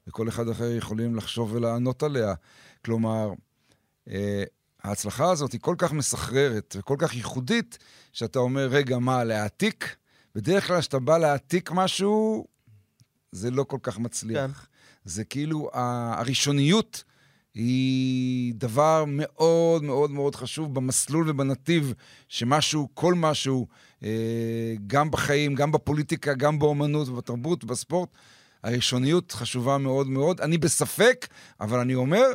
וכל 0.06 0.28
אחד 0.28 0.48
אחר 0.48 0.70
יכולים 0.70 1.16
לחשוב 1.16 1.52
ולענות 1.52 2.02
עליה. 2.02 2.34
כלומר, 2.84 3.30
אה, 4.08 4.44
ההצלחה 4.82 5.30
הזאת 5.30 5.52
היא 5.52 5.60
כל 5.60 5.74
כך 5.78 5.92
מסחררת 5.92 6.76
וכל 6.78 6.96
כך 6.98 7.14
ייחודית, 7.14 7.78
שאתה 8.12 8.38
אומר, 8.38 8.66
רגע, 8.66 8.98
מה, 8.98 9.24
להעתיק? 9.24 9.96
בדרך 10.34 10.66
כלל 10.66 10.80
כשאתה 10.80 10.98
בא 10.98 11.18
להעתיק 11.18 11.70
משהו, 11.72 12.46
זה 13.32 13.50
לא 13.50 13.64
כל 13.64 13.78
כך 13.82 13.98
מצליח. 13.98 14.50
כן. 14.50 14.66
זה 15.04 15.24
כאילו, 15.24 15.70
הראשוניות 15.72 17.04
היא 17.54 18.54
דבר 18.56 19.04
מאוד 19.08 19.82
מאוד 19.84 20.10
מאוד 20.10 20.34
חשוב 20.34 20.74
במסלול 20.74 21.30
ובנתיב 21.30 21.94
שמשהו, 22.28 22.88
כל 22.94 23.14
משהו, 23.14 23.66
אה, 24.02 24.74
גם 24.86 25.10
בחיים, 25.10 25.54
גם 25.54 25.72
בפוליטיקה, 25.72 26.34
גם 26.34 26.58
באומנות 26.58 27.08
ובתרבות 27.08 27.64
ובספורט, 27.64 28.08
הראשוניות 28.62 29.32
חשובה 29.32 29.78
מאוד 29.78 30.08
מאוד. 30.08 30.40
אני 30.40 30.58
בספק, 30.58 31.26
אבל 31.60 31.78
אני 31.78 31.94
אומר, 31.94 32.26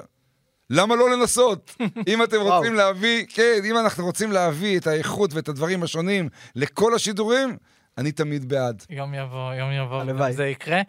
למה 0.74 0.96
לא 0.96 1.10
לנסות? 1.10 1.76
אם 2.08 2.24
אתם 2.24 2.42
רוצים 2.42 2.74
להביא, 2.74 3.26
כן, 3.30 3.60
אם 3.66 3.78
אנחנו 3.78 4.06
רוצים 4.06 4.32
להביא 4.32 4.80
את 4.80 4.88
האיכות 4.88 5.34
ואת 5.34 5.50
הדברים 5.50 5.84
השונים 5.84 6.30
לכל 6.56 6.96
השידורים, 6.96 7.58
אני 7.98 8.12
תמיד 8.12 8.50
בעד. 8.50 8.84
יום 8.90 9.14
יבוא, 9.14 9.54
יום 9.54 9.72
יבוא, 9.72 10.02
הלוואי. 10.02 10.32
וזה 10.32 10.48
יקרה. 10.48 10.82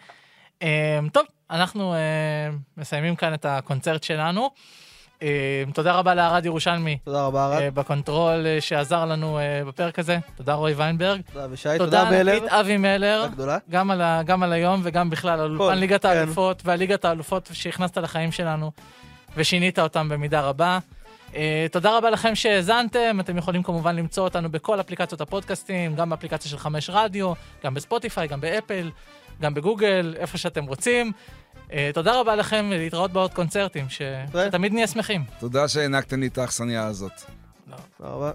אה, 0.62 0.98
טוב, 1.12 1.26
אנחנו 1.50 1.94
אה, 1.94 1.98
מסיימים 2.76 3.16
כאן 3.16 3.34
את 3.34 3.44
הקונצרט 3.44 4.02
שלנו. 4.02 4.50
אה, 5.22 5.64
תודה 5.74 5.92
רבה 5.92 6.14
לערד 6.14 6.46
ירושלמי 6.46 6.98
תודה 7.04 7.22
רבה, 7.22 7.46
ערד. 7.46 7.62
אה, 7.62 7.70
ב 7.70 7.80
control 7.80 8.46
אה, 8.46 8.60
שעזר 8.60 9.04
לנו 9.04 9.38
אה, 9.38 9.62
בפרק 9.66 9.98
הזה. 9.98 10.18
תודה 10.36 10.54
רועי 10.54 10.74
ויינברג. 10.74 11.20
תודה, 11.32 11.46
ושי, 11.50 11.68
תודה 11.78 12.04
תודה 12.04 12.10
בלר. 12.10 12.32
ענקית 12.32 12.52
אבי 12.52 12.76
מלר. 12.76 13.26
גם 13.70 13.90
על, 13.90 14.00
ה, 14.00 14.22
גם 14.22 14.42
על 14.42 14.52
היום 14.52 14.80
וגם 14.84 15.10
בכלל 15.10 15.40
על 15.40 15.56
אולפן 15.56 15.78
ליגת 15.78 16.02
כן. 16.02 16.08
האלופות 16.08 16.62
והליגת 16.64 17.04
האלופות 17.04 17.50
שהכנסת 17.52 17.98
לחיים 17.98 18.32
שלנו 18.32 18.70
ושינית 19.36 19.78
אותם 19.78 20.08
במידה 20.08 20.40
רבה. 20.40 20.78
Uh, 21.30 21.34
תודה 21.72 21.98
רבה 21.98 22.10
לכם 22.10 22.34
שהאזנתם, 22.34 23.20
אתם 23.20 23.36
יכולים 23.38 23.62
כמובן 23.62 23.96
למצוא 23.96 24.24
אותנו 24.24 24.50
בכל 24.50 24.80
אפליקציות 24.80 25.20
הפודקאסטים, 25.20 25.94
גם 25.94 26.10
באפליקציה 26.10 26.50
של 26.50 26.58
חמש 26.58 26.90
רדיו, 26.92 27.32
גם 27.64 27.74
בספוטיפיי, 27.74 28.28
גם 28.28 28.40
באפל, 28.40 28.90
גם 29.40 29.54
בגוגל, 29.54 30.14
איפה 30.18 30.38
שאתם 30.38 30.64
רוצים. 30.64 31.12
Uh, 31.68 31.72
תודה 31.94 32.20
רבה 32.20 32.36
לכם 32.36 32.68
ולהתראות 32.72 33.12
בעוד 33.12 33.34
קונצרטים, 33.34 33.88
ש... 33.88 34.02
שתמיד 34.46 34.72
נהיה 34.72 34.86
שמחים. 34.86 35.24
תודה 35.40 35.68
שהענקתם 35.68 36.20
לי 36.20 36.26
את 36.26 36.38
האכסניה 36.38 36.86
הזאת. 36.86 37.12
תודה 37.98 38.10
רבה. 38.10 38.32